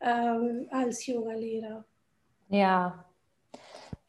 ähm, 0.00 0.68
als 0.70 1.06
Yoga-Lehrer. 1.06 1.84
Ja, 2.48 3.04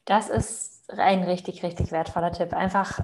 das 0.06 0.30
ist 0.30 0.92
ein 0.98 1.24
richtig, 1.24 1.64
richtig 1.64 1.92
wertvoller 1.92 2.32
Tipp. 2.32 2.54
Einfach 2.54 3.00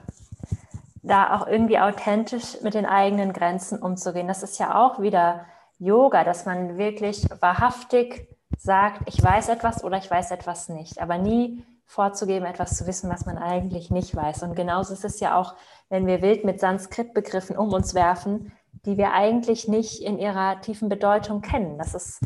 da 1.02 1.36
auch 1.36 1.48
irgendwie 1.48 1.80
authentisch 1.80 2.62
mit 2.62 2.76
den 2.76 2.86
eigenen 2.86 3.34
Grenzen 3.34 3.82
umzugehen. 3.82 4.28
Das 4.28 4.42
ist 4.42 4.58
ja 4.58 4.84
auch 4.84 5.02
wieder 5.02 5.46
Yoga, 5.80 6.24
dass 6.24 6.46
man 6.46 6.78
wirklich 6.78 7.28
wahrhaftig 7.42 8.33
sagt, 8.58 9.02
ich 9.08 9.22
weiß 9.22 9.50
etwas 9.50 9.84
oder 9.84 9.98
ich 9.98 10.10
weiß 10.10 10.32
etwas 10.32 10.70
nicht, 10.70 11.00
aber 11.02 11.18
nie 11.18 11.64
vorzugeben, 11.86 12.46
etwas 12.46 12.78
zu 12.78 12.88
wissen, 12.88 13.10
was 13.10 13.26
man 13.26 13.38
eigentlich 13.38 13.92
nicht 13.92 14.16
weiß. 14.16 14.44
Und 14.44 14.56
genauso 14.56 14.94
ist 14.94 15.06
es 15.06 15.20
ja 15.20 15.38
auch, 15.38 15.56
wenn 15.90 16.08
wir 16.08 16.22
wild 16.22 16.44
mit 16.44 16.60
Sanskrit-Begriffen 16.60 17.58
um 17.58 17.72
uns 17.72 17.94
werfen, 17.94 18.52
die 18.86 18.98
wir 18.98 19.14
eigentlich 19.14 19.68
nicht 19.68 20.02
in 20.02 20.18
ihrer 20.18 20.60
tiefen 20.62 20.90
Bedeutung 20.90 21.42
kennen. 21.42 21.78
Das 21.78 21.94
ist 21.94 22.20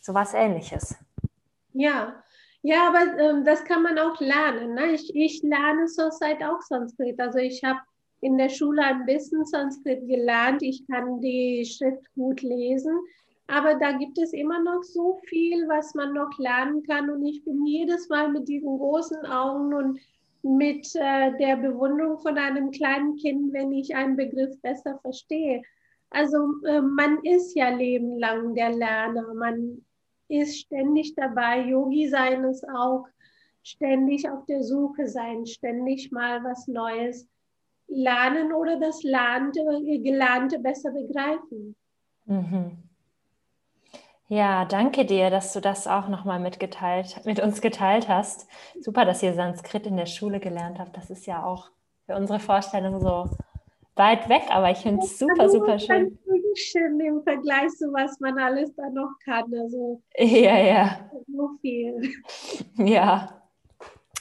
so 0.00 0.14
was 0.14 0.34
Ähnliches. 0.34 0.96
Ja, 1.72 2.14
ja, 2.62 2.88
aber 2.88 3.18
ähm, 3.18 3.44
das 3.44 3.64
kann 3.64 3.82
man 3.82 3.98
auch 3.98 4.18
lernen. 4.20 4.74
Ne? 4.74 4.92
Ich, 4.92 5.14
ich 5.14 5.42
lerne 5.42 5.86
zurzeit 5.86 6.42
auch 6.42 6.62
Sanskrit. 6.62 7.20
Also 7.20 7.38
ich 7.38 7.62
habe 7.62 7.78
in 8.20 8.38
der 8.38 8.48
Schule 8.48 8.82
ein 8.82 9.04
bisschen 9.04 9.44
Sanskrit 9.44 10.08
gelernt. 10.08 10.62
Ich 10.62 10.86
kann 10.86 11.20
die 11.20 11.64
Schrift 11.66 12.02
gut 12.14 12.40
lesen. 12.40 12.98
Aber 13.46 13.74
da 13.74 13.92
gibt 13.92 14.18
es 14.18 14.32
immer 14.32 14.62
noch 14.62 14.82
so 14.82 15.20
viel, 15.26 15.68
was 15.68 15.94
man 15.94 16.14
noch 16.14 16.38
lernen 16.38 16.82
kann. 16.82 17.10
Und 17.10 17.24
ich 17.26 17.44
bin 17.44 17.66
jedes 17.66 18.08
Mal 18.08 18.30
mit 18.30 18.48
diesen 18.48 18.78
großen 18.78 19.26
Augen 19.26 19.74
und 19.74 20.00
mit 20.42 20.86
äh, 20.94 21.36
der 21.38 21.56
Bewunderung 21.56 22.18
von 22.18 22.38
einem 22.38 22.70
kleinen 22.70 23.16
Kind, 23.16 23.52
wenn 23.52 23.72
ich 23.72 23.94
einen 23.94 24.16
Begriff 24.16 24.60
besser 24.60 24.98
verstehe. 25.02 25.62
Also 26.10 26.38
äh, 26.66 26.80
man 26.80 27.18
ist 27.22 27.54
ja 27.54 27.68
lebenlang 27.70 28.54
der 28.54 28.72
Lerner. 28.72 29.34
Man 29.34 29.84
ist 30.28 30.58
ständig 30.60 31.14
dabei. 31.14 31.60
Yogi 31.66 32.08
sein 32.08 32.44
ist 32.44 32.66
auch 32.68 33.06
ständig 33.62 34.28
auf 34.28 34.44
der 34.46 34.62
Suche 34.62 35.08
sein, 35.08 35.46
ständig 35.46 36.12
mal 36.12 36.44
was 36.44 36.68
Neues 36.68 37.26
lernen 37.88 38.52
oder 38.52 38.78
das 38.78 39.02
Lernte, 39.02 39.60
Gelernte 40.02 40.58
besser 40.58 40.92
begreifen. 40.92 41.74
Mhm. 42.26 42.78
Ja, 44.28 44.64
danke 44.64 45.04
dir, 45.04 45.28
dass 45.30 45.52
du 45.52 45.60
das 45.60 45.86
auch 45.86 46.08
nochmal 46.08 46.40
mitgeteilt, 46.40 47.20
mit 47.24 47.40
uns 47.40 47.60
geteilt 47.60 48.08
hast. 48.08 48.48
Super, 48.80 49.04
dass 49.04 49.22
ihr 49.22 49.34
Sanskrit 49.34 49.86
in 49.86 49.96
der 49.96 50.06
Schule 50.06 50.40
gelernt 50.40 50.78
habt. 50.78 50.96
Das 50.96 51.10
ist 51.10 51.26
ja 51.26 51.44
auch 51.44 51.70
für 52.06 52.16
unsere 52.16 52.40
Vorstellung 52.40 53.00
so 53.00 53.28
weit 53.96 54.28
weg, 54.28 54.42
aber 54.50 54.70
ich 54.70 54.78
finde 54.78 55.04
es 55.04 55.18
super, 55.18 55.48
super 55.48 55.78
schön. 55.78 56.18
Schön 56.56 57.00
im 57.00 57.22
Vergleich 57.22 57.68
zu 57.70 57.92
was 57.92 58.18
man 58.20 58.38
alles 58.38 58.74
da 58.76 58.88
noch 58.88 59.10
kann. 59.24 59.52
Also 59.52 60.00
ja, 60.16 60.58
ja. 60.58 61.10
So 61.26 61.50
viel. 61.60 62.00
Ja. 62.76 63.40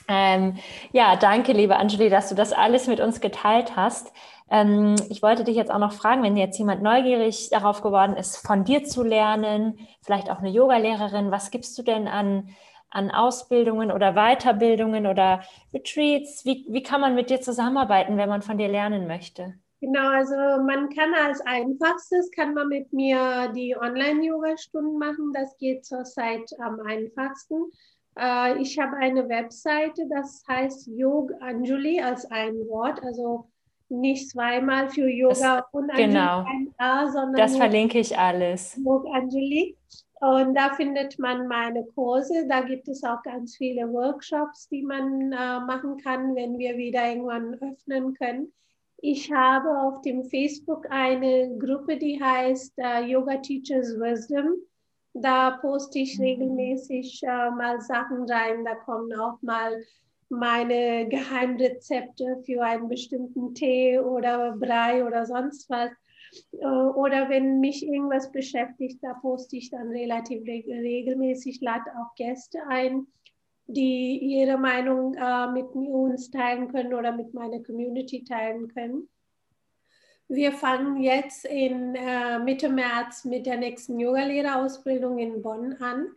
Ähm, 0.10 0.58
ja, 0.91 1.16
danke, 1.16 1.54
liebe 1.54 1.78
Anjali, 1.78 2.10
dass 2.10 2.28
du 2.28 2.36
das 2.36 2.51
alles 2.51 2.88
mit 2.88 2.99
uns 2.99 3.22
geteilt 3.22 3.76
hast. 3.78 4.12
Ähm, 4.50 4.96
ich 5.10 5.22
wollte 5.22 5.44
dich 5.44 5.56
jetzt 5.56 5.72
auch 5.72 5.80
noch 5.80 5.94
fragen, 5.94 6.24
wenn 6.24 6.38
jetzt 6.38 6.58
jemand 6.58 6.82
neugierig 6.82 7.50
darauf 7.50 7.82
geworden 7.82 8.16
ist, 8.16 8.46
von 8.46 8.64
dir 8.64 8.84
zu 8.84 9.04
lernen, 9.04 9.78
vielleicht 10.02 10.30
auch 10.30 10.39
eine 10.39 10.50
Yogalehrerin, 10.50 11.32
was 11.32 11.52
gibst 11.52 11.78
du 11.78 11.84
denn 11.84 12.08
an, 12.08 12.50
an 12.89 13.12
Ausbildungen 13.12 13.91
oder 13.91 14.14
Weiterbildungen 14.14 15.08
oder 15.08 15.41
Retreats? 15.74 16.46
Wie, 16.46 16.66
wie 16.70 16.84
kann 16.84 17.02
man 17.02 17.16
mit 17.16 17.30
dir 17.30 17.41
zusammenarbeiten, 17.41 18.18
wenn 18.18 18.30
man 18.30 18.41
von 18.41 18.58
dir 18.58 18.68
lernen 18.68 19.08
möchte? 19.08 19.56
Genau, 19.82 20.08
also 20.08 20.36
man 20.64 20.89
kann 20.89 21.14
als 21.14 21.41
einfachstes, 21.41 22.32
kann 22.32 22.54
man 22.54 22.70
mit 22.70 22.94
mir 22.94 23.52
die 23.54 23.76
Online-Yoga-Stunden 23.76 24.98
machen. 24.98 25.34
Das 25.34 25.58
geht 25.58 25.84
zurzeit 25.84 26.50
am 26.60 26.80
einfachsten. 26.80 27.70
Äh, 28.18 28.62
ich 28.62 28.80
habe 28.80 28.96
eine 28.96 29.28
Webseite, 29.28 30.08
das 30.10 30.44
heißt 30.48 30.88
Yog 30.88 31.32
Anjuli 31.41 32.00
als 32.00 32.30
ein 32.32 32.54
Wort, 32.70 33.04
also 33.04 33.50
nicht 34.02 34.30
zweimal 34.30 34.89
für 34.89 35.08
Yoga 35.08 35.58
das, 35.58 35.66
und 35.72 35.89
Anjali 35.89 36.08
genau. 36.08 36.46
ein 36.48 36.74
A, 36.78 37.12
sondern 37.12 37.36
das 37.36 37.58
verlinke 37.58 38.00
ich 38.00 38.18
alles. 38.18 38.80
Anjali. 39.14 39.78
Und 40.20 40.56
da 40.56 40.74
findet 40.74 41.20
man 41.20 41.48
meine 41.48 41.84
Kurse. 41.96 42.48
Da 42.48 42.62
gibt 42.62 42.88
es 42.88 43.04
auch 43.04 43.22
ganz 43.24 43.58
viele 43.58 43.91
Workshops, 43.91 44.70
die 44.70 44.82
man 44.82 45.34
äh, 45.34 45.60
machen 45.60 45.98
kann, 45.98 46.34
wenn 46.34 46.58
wir 46.58 46.78
wieder 46.78 47.10
irgendwann 47.10 47.56
öffnen 47.56 48.14
können. 48.14 48.54
Ich 48.98 49.30
habe 49.34 49.70
auf 49.82 50.02
dem 50.02 50.24
Facebook 50.24 50.88
eine 50.89 51.58
Gruppe, 51.58 51.98
die 51.98 52.24
heißt 52.24 52.74
äh, 52.78 53.02
Yoga 53.02 53.36
Teachers 53.36 54.00
Wisdom. 54.00 54.56
Da 55.14 55.58
poste 55.58 56.00
ich 56.00 56.18
mhm. 56.18 56.24
regelmäßig 56.24 57.22
äh, 57.24 57.50
mal 57.52 57.82
Sachen 57.82 58.24
rein. 58.32 58.64
Da 58.64 58.76
kommen 58.76 59.12
auch 59.20 59.41
mal 59.41 59.84
meine 60.38 61.08
Geheimrezepte 61.08 62.42
für 62.46 62.64
einen 62.64 62.90
bestimmten 62.90 63.54
Tee 63.54 64.00
oder 64.00 64.56
Brei 64.58 65.06
oder 65.06 65.26
sonst 65.26 65.70
was. 65.70 65.92
Äh, 66.60 66.66
oder 66.66 67.30
wenn 67.30 67.60
mich 67.60 67.86
irgendwas 67.86 68.32
beschäftigt, 68.32 69.00
da 69.02 69.14
poste 69.14 69.58
ich 69.58 69.70
dann 69.70 69.90
relativ 69.90 70.44
regelmäßig, 70.46 71.62
lade 71.62 71.92
auch 72.00 72.16
Gäste 72.16 72.60
ein, 72.68 73.08
die 73.68 74.18
ihre 74.18 74.58
Meinung 74.58 75.16
äh, 75.16 75.48
mit 75.52 75.68
uns 75.74 76.30
teilen 76.30 76.72
können 76.72 76.94
oder 76.94 77.12
mit 77.12 77.34
meiner 77.34 77.62
Community 77.64 78.24
teilen 78.24 78.68
können. 78.68 79.10
Wir 80.28 80.52
fangen 80.52 81.02
jetzt 81.02 81.46
in 81.46 81.96
äh, 81.96 82.40
Mitte 82.40 82.70
März 82.70 83.26
mit 83.26 83.46
der 83.46 83.58
nächsten 83.58 84.00
Yogalehrerausbildung 84.00 85.20
in 85.20 85.42
Bonn 85.42 85.74
an. 85.74 86.08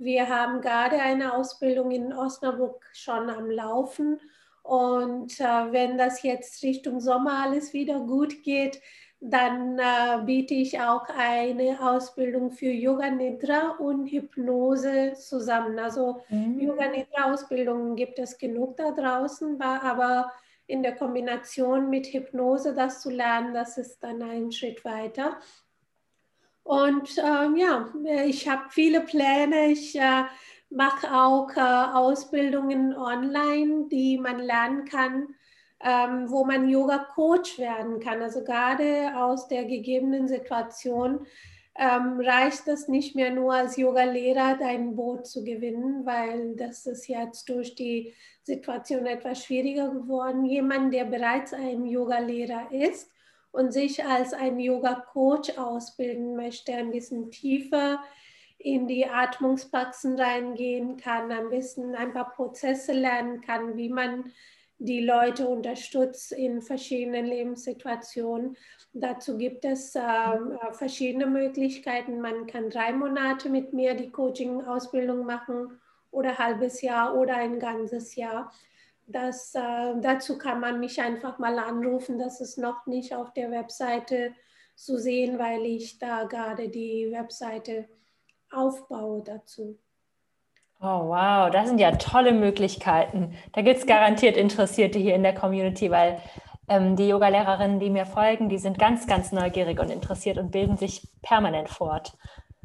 Wir 0.00 0.30
haben 0.30 0.62
gerade 0.62 0.98
eine 0.98 1.34
Ausbildung 1.34 1.90
in 1.90 2.14
Osnabrück 2.14 2.82
schon 2.94 3.28
am 3.28 3.50
Laufen. 3.50 4.18
Und 4.62 5.38
äh, 5.38 5.72
wenn 5.72 5.98
das 5.98 6.22
jetzt 6.22 6.62
Richtung 6.62 7.00
Sommer 7.00 7.44
alles 7.44 7.74
wieder 7.74 8.00
gut 8.00 8.42
geht, 8.42 8.80
dann 9.20 9.78
äh, 9.78 10.24
biete 10.24 10.54
ich 10.54 10.80
auch 10.80 11.04
eine 11.14 11.78
Ausbildung 11.82 12.50
für 12.50 12.70
Yoga 12.70 13.10
Nidra 13.10 13.76
und 13.78 14.06
Hypnose 14.06 15.12
zusammen. 15.18 15.78
Also 15.78 16.22
mhm. 16.30 16.58
Yoga 16.58 16.88
Nidra 16.88 17.30
Ausbildungen 17.30 17.94
gibt 17.94 18.18
es 18.18 18.38
genug 18.38 18.78
da 18.78 18.92
draußen, 18.92 19.60
aber 19.60 20.32
in 20.66 20.82
der 20.82 20.94
Kombination 20.94 21.90
mit 21.90 22.06
Hypnose 22.06 22.74
das 22.74 23.02
zu 23.02 23.10
lernen, 23.10 23.52
das 23.52 23.76
ist 23.76 24.02
dann 24.02 24.22
ein 24.22 24.50
Schritt 24.50 24.82
weiter. 24.82 25.36
Und 26.62 27.16
ähm, 27.18 27.56
ja, 27.56 27.92
ich 28.26 28.48
habe 28.48 28.64
viele 28.70 29.00
Pläne. 29.00 29.66
Ich 29.72 29.96
äh, 29.96 30.24
mache 30.70 31.12
auch 31.12 31.50
äh, 31.56 31.60
Ausbildungen 31.60 32.94
online, 32.94 33.88
die 33.90 34.18
man 34.18 34.38
lernen 34.38 34.84
kann, 34.84 35.34
ähm, 35.82 36.30
wo 36.30 36.44
man 36.44 36.68
Yoga-Coach 36.68 37.58
werden 37.58 38.00
kann. 38.00 38.22
Also 38.22 38.44
gerade 38.44 39.16
aus 39.16 39.48
der 39.48 39.64
gegebenen 39.64 40.28
Situation 40.28 41.26
ähm, 41.76 42.20
reicht 42.20 42.68
es 42.68 42.88
nicht 42.88 43.16
mehr 43.16 43.30
nur 43.30 43.54
als 43.54 43.76
Yoga-Lehrer 43.76 44.58
dein 44.58 44.94
Boot 44.96 45.26
zu 45.26 45.42
gewinnen, 45.42 46.04
weil 46.04 46.54
das 46.56 46.86
ist 46.86 47.08
jetzt 47.08 47.48
durch 47.48 47.74
die 47.74 48.14
Situation 48.42 49.06
etwas 49.06 49.44
schwieriger 49.44 49.88
geworden. 49.88 50.44
Jemand, 50.44 50.92
der 50.92 51.04
bereits 51.04 51.52
ein 51.52 51.86
Yoga-Lehrer 51.86 52.70
ist 52.70 53.10
und 53.52 53.72
sich 53.72 54.04
als 54.04 54.32
ein 54.32 54.58
Yoga-Coach 54.58 55.58
ausbilden 55.58 56.36
möchte, 56.36 56.72
ein 56.72 56.90
bisschen 56.90 57.30
tiefer 57.30 58.00
in 58.58 58.86
die 58.86 59.06
Atmungspraxen 59.06 60.20
reingehen 60.20 60.96
kann, 60.98 61.32
ein 61.32 61.48
bisschen 61.48 61.94
ein 61.94 62.12
paar 62.12 62.30
Prozesse 62.30 62.92
lernen 62.92 63.40
kann, 63.40 63.76
wie 63.76 63.88
man 63.88 64.32
die 64.78 65.00
Leute 65.00 65.46
unterstützt 65.46 66.32
in 66.32 66.62
verschiedenen 66.62 67.26
Lebenssituationen. 67.26 68.56
Dazu 68.92 69.36
gibt 69.36 69.64
es 69.66 69.94
äh, 69.94 70.00
äh, 70.00 70.72
verschiedene 70.72 71.26
Möglichkeiten. 71.26 72.20
Man 72.20 72.46
kann 72.46 72.70
drei 72.70 72.92
Monate 72.92 73.50
mit 73.50 73.74
mir 73.74 73.94
die 73.94 74.10
Coaching-Ausbildung 74.10 75.26
machen 75.26 75.78
oder 76.10 76.30
ein 76.30 76.38
halbes 76.38 76.80
Jahr 76.80 77.14
oder 77.14 77.36
ein 77.36 77.60
ganzes 77.60 78.14
Jahr. 78.14 78.52
Das, 79.12 79.54
äh, 79.54 80.00
dazu 80.00 80.38
kann 80.38 80.60
man 80.60 80.80
mich 80.80 81.00
einfach 81.00 81.38
mal 81.38 81.58
anrufen. 81.58 82.18
Das 82.18 82.40
ist 82.40 82.58
noch 82.58 82.86
nicht 82.86 83.14
auf 83.14 83.32
der 83.32 83.50
Webseite 83.50 84.32
zu 84.76 84.98
sehen, 84.98 85.38
weil 85.38 85.64
ich 85.66 85.98
da 85.98 86.24
gerade 86.24 86.68
die 86.68 87.08
Webseite 87.10 87.88
aufbaue 88.50 89.22
dazu. 89.22 89.78
Oh, 90.82 91.08
wow, 91.08 91.50
das 91.50 91.68
sind 91.68 91.78
ja 91.78 91.92
tolle 91.96 92.32
Möglichkeiten. 92.32 93.34
Da 93.52 93.60
gibt 93.60 93.78
es 93.78 93.86
garantiert 93.86 94.36
Interessierte 94.38 94.98
hier 94.98 95.14
in 95.14 95.22
der 95.22 95.34
Community, 95.34 95.90
weil 95.90 96.22
ähm, 96.68 96.96
die 96.96 97.08
Yoga-Lehrerinnen, 97.08 97.80
die 97.80 97.90
mir 97.90 98.06
folgen, 98.06 98.48
die 98.48 98.56
sind 98.56 98.78
ganz, 98.78 99.06
ganz 99.06 99.30
neugierig 99.30 99.78
und 99.78 99.90
interessiert 99.90 100.38
und 100.38 100.52
bilden 100.52 100.78
sich 100.78 101.06
permanent 101.20 101.68
fort. 101.68 102.16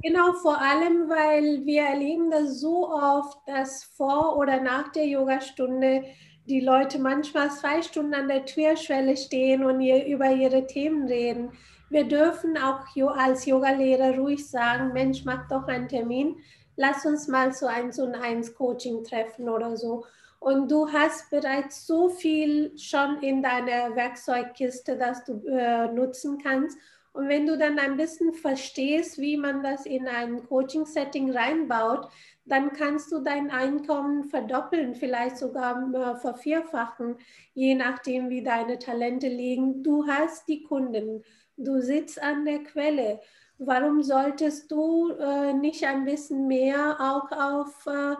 Genau, 0.01 0.33
vor 0.33 0.61
allem, 0.61 1.09
weil 1.09 1.65
wir 1.65 1.83
erleben 1.83 2.29
das 2.29 2.59
so 2.61 2.89
oft, 2.89 3.37
dass 3.47 3.83
vor 3.83 4.37
oder 4.37 4.61
nach 4.61 4.91
der 4.91 5.07
Yogastunde 5.07 6.05
die 6.47 6.59
Leute 6.59 6.99
manchmal 6.99 7.49
zwei 7.51 7.81
Stunden 7.81 8.13
an 8.13 8.27
der 8.27 8.45
Türschwelle 8.45 9.17
stehen 9.17 9.63
und 9.63 9.81
ihr, 9.81 10.05
über 10.05 10.31
ihre 10.31 10.67
Themen 10.67 11.07
reden. 11.07 11.51
Wir 11.89 12.03
dürfen 12.03 12.57
auch 12.57 12.85
als 13.15 13.45
Yogalehrer 13.45 14.17
ruhig 14.17 14.47
sagen, 14.47 14.93
Mensch, 14.93 15.23
mach 15.25 15.47
doch 15.47 15.67
einen 15.67 15.87
Termin, 15.87 16.37
lass 16.75 17.05
uns 17.05 17.27
mal 17.27 17.53
zu 17.53 17.69
1 17.69 17.99
und 17.99 18.15
1 18.15 18.55
Coaching 18.55 19.03
treffen 19.03 19.49
oder 19.49 19.75
so. 19.77 20.05
Und 20.39 20.69
du 20.69 20.91
hast 20.91 21.29
bereits 21.31 21.87
so 21.87 22.09
viel 22.09 22.77
schon 22.77 23.21
in 23.21 23.41
deiner 23.41 23.95
Werkzeugkiste, 23.95 24.97
das 24.97 25.23
du 25.23 25.41
äh, 25.47 25.87
nutzen 25.87 26.37
kannst. 26.37 26.77
Und 27.13 27.29
wenn 27.29 27.47
du 27.47 27.57
dann 27.57 27.79
ein 27.79 27.97
bisschen 27.97 28.33
verstehst, 28.33 29.17
wie 29.17 29.37
man 29.37 29.63
das 29.63 29.85
in 29.85 30.07
ein 30.07 30.45
Coaching-Setting 30.47 31.31
reinbaut, 31.31 32.09
dann 32.45 32.73
kannst 32.73 33.11
du 33.11 33.19
dein 33.19 33.49
Einkommen 33.49 34.25
verdoppeln, 34.25 34.93
vielleicht 34.95 35.37
sogar 35.37 35.91
äh, 35.93 36.15
vervierfachen, 36.15 37.17
je 37.53 37.75
nachdem, 37.75 38.29
wie 38.29 38.43
deine 38.43 38.77
Talente 38.77 39.27
liegen. 39.27 39.81
Du 39.81 40.07
hast 40.07 40.47
die 40.47 40.63
Kunden, 40.63 41.23
du 41.57 41.81
sitzt 41.81 42.21
an 42.21 42.45
der 42.45 42.63
Quelle. 42.63 43.19
Warum 43.57 44.03
solltest 44.03 44.71
du 44.71 45.11
äh, 45.11 45.53
nicht 45.53 45.85
ein 45.85 46.05
bisschen 46.05 46.47
mehr 46.47 46.97
auch 46.99 47.31
auf 47.31 47.87
äh, 47.87 48.15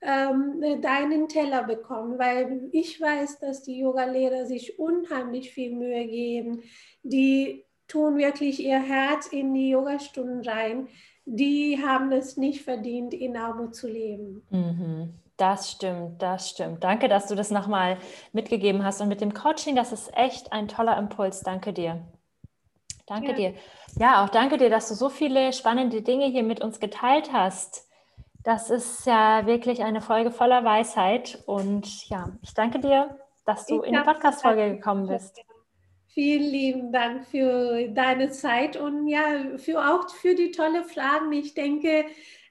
ähm, 0.00 0.80
deinen 0.80 1.28
Teller 1.28 1.62
bekommen? 1.62 2.18
Weil 2.18 2.68
ich 2.72 3.00
weiß, 3.00 3.38
dass 3.38 3.62
die 3.62 3.78
Yoga-Lehrer 3.78 4.46
sich 4.46 4.78
unheimlich 4.78 5.52
viel 5.52 5.72
Mühe 5.74 6.06
geben. 6.06 6.62
Die 7.02 7.64
tun 7.86 8.16
wirklich 8.16 8.60
ihr 8.60 8.80
Herz 8.80 9.26
in 9.28 9.54
die 9.54 9.70
Yogastunden 9.70 10.42
rein, 10.42 10.88
die 11.28 11.82
haben 11.84 12.10
es 12.12 12.36
nicht 12.36 12.62
verdient, 12.62 13.12
in 13.12 13.36
Armut 13.36 13.74
zu 13.74 13.86
leben. 13.86 14.42
Mhm. 14.50 15.14
Das 15.36 15.70
stimmt, 15.70 16.20
das 16.20 16.48
stimmt. 16.48 16.82
Danke, 16.82 17.06
dass 17.08 17.28
du 17.28 17.36
das 17.36 17.50
nochmal 17.50 17.98
mitgegeben 18.32 18.84
hast. 18.84 19.00
Und 19.00 19.08
mit 19.08 19.20
dem 19.20 19.34
Coaching, 19.34 19.76
das 19.76 19.92
ist 19.92 20.16
echt 20.16 20.52
ein 20.52 20.66
toller 20.66 20.96
Impuls. 20.98 21.42
Danke 21.42 21.72
dir. 21.72 22.02
Danke 23.06 23.30
ja. 23.30 23.34
dir. 23.34 23.54
Ja, 23.98 24.24
auch 24.24 24.30
danke 24.30 24.56
dir, 24.56 24.68
dass 24.68 24.88
du 24.88 24.94
so 24.94 25.08
viele 25.08 25.52
spannende 25.52 26.02
Dinge 26.02 26.26
hier 26.26 26.42
mit 26.42 26.60
uns 26.60 26.80
geteilt 26.80 27.32
hast. 27.32 27.86
Das 28.42 28.70
ist 28.70 29.06
ja 29.06 29.46
wirklich 29.46 29.84
eine 29.84 30.00
Folge 30.00 30.30
voller 30.30 30.64
Weisheit. 30.64 31.42
Und 31.46 32.08
ja, 32.08 32.30
ich 32.42 32.54
danke 32.54 32.80
dir, 32.80 33.16
dass 33.44 33.66
du 33.66 33.82
ich 33.82 33.88
in 33.88 33.94
die 33.94 34.00
Podcast-Folge 34.00 34.74
gekommen 34.74 35.06
bist. 35.06 35.40
Vielen 36.08 36.50
lieben 36.50 36.92
Dank 36.92 37.26
für 37.26 37.88
deine 37.88 38.30
Zeit 38.30 38.76
und 38.76 39.06
ja, 39.08 39.20
für 39.58 39.78
auch 39.78 40.08
für 40.10 40.34
die 40.34 40.50
tolle 40.50 40.82
Fragen. 40.84 41.32
Ich 41.32 41.54
denke, 41.54 42.06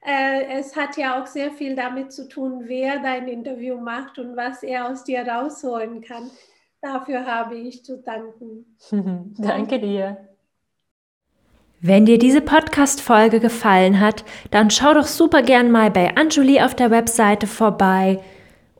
äh, 0.05 0.59
es 0.59 0.75
hat 0.75 0.95
ja 0.95 1.21
auch 1.21 1.25
sehr 1.25 1.51
viel 1.51 1.75
damit 1.75 2.11
zu 2.11 2.29
tun, 2.29 2.63
wer 2.65 2.99
dein 2.99 3.27
Interview 3.27 3.77
macht 3.77 4.19
und 4.19 4.35
was 4.35 4.63
er 4.63 4.89
aus 4.89 5.03
dir 5.03 5.27
rausholen 5.27 6.01
kann. 6.01 6.29
Dafür 6.81 7.25
habe 7.25 7.57
ich 7.57 7.83
zu 7.83 7.97
danken. 7.97 8.77
Danke 9.37 9.79
dir. 9.79 10.17
Wenn 11.81 12.05
dir 12.05 12.17
diese 12.17 12.41
Podcast-Folge 12.41 13.39
gefallen 13.39 13.99
hat, 13.99 14.23
dann 14.51 14.69
schau 14.71 14.93
doch 14.93 15.05
super 15.05 15.41
gern 15.41 15.71
mal 15.71 15.91
bei 15.91 16.15
Anjuli 16.15 16.61
auf 16.61 16.73
der 16.73 16.89
Webseite 16.89 17.45
vorbei 17.47 18.19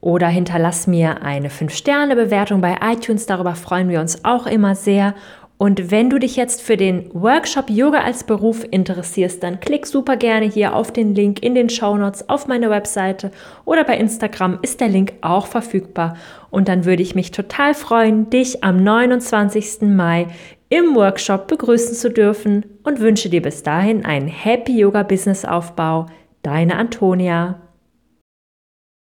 oder 0.08 0.30
hinterlass 0.30 0.88
mir 0.88 1.22
eine 1.22 1.50
5-Sterne-Bewertung 1.50 2.62
bei 2.62 2.78
iTunes. 2.82 3.26
Darüber 3.26 3.56
freuen 3.56 3.90
wir 3.90 4.00
uns 4.00 4.24
auch 4.24 4.48
immer 4.48 4.74
sehr. 4.74 5.14
Und 5.58 5.92
wenn 5.92 6.10
du 6.10 6.18
dich 6.18 6.38
jetzt 6.38 6.62
für 6.62 6.78
den 6.78 7.10
Workshop 7.12 7.70
Yoga 7.70 8.00
als 8.00 8.24
Beruf 8.24 8.64
interessierst, 8.72 9.44
dann 9.44 9.60
klick 9.60 9.86
super 9.86 10.16
gerne 10.16 10.46
hier 10.46 10.74
auf 10.78 10.94
den 10.94 11.14
Link 11.14 11.44
in 11.44 11.56
den 11.56 11.68
Show 11.68 11.98
Notes 11.98 12.30
auf 12.30 12.48
meine 12.48 12.70
Webseite 12.70 13.32
oder 13.66 13.84
bei 13.84 13.98
Instagram 13.98 14.60
ist 14.62 14.80
der 14.80 14.88
Link 14.88 15.12
auch 15.20 15.48
verfügbar. 15.48 16.16
Und 16.52 16.70
dann 16.70 16.86
würde 16.86 17.04
ich 17.04 17.14
mich 17.14 17.32
total 17.32 17.74
freuen, 17.74 18.30
dich 18.30 18.64
am 18.64 18.82
29. 18.82 19.82
Mai 19.82 20.28
im 20.70 20.96
Workshop 20.96 21.50
begrüßen 21.50 21.96
zu 21.96 22.10
dürfen 22.10 22.64
und 22.84 23.02
wünsche 23.02 23.30
dir 23.30 23.42
bis 23.42 23.62
dahin 23.62 24.06
einen 24.06 24.30
Happy 24.30 24.80
Yoga 24.80 25.04
Business 25.04 25.44
Aufbau. 25.44 26.06
Deine 26.44 26.78
Antonia. 26.78 27.67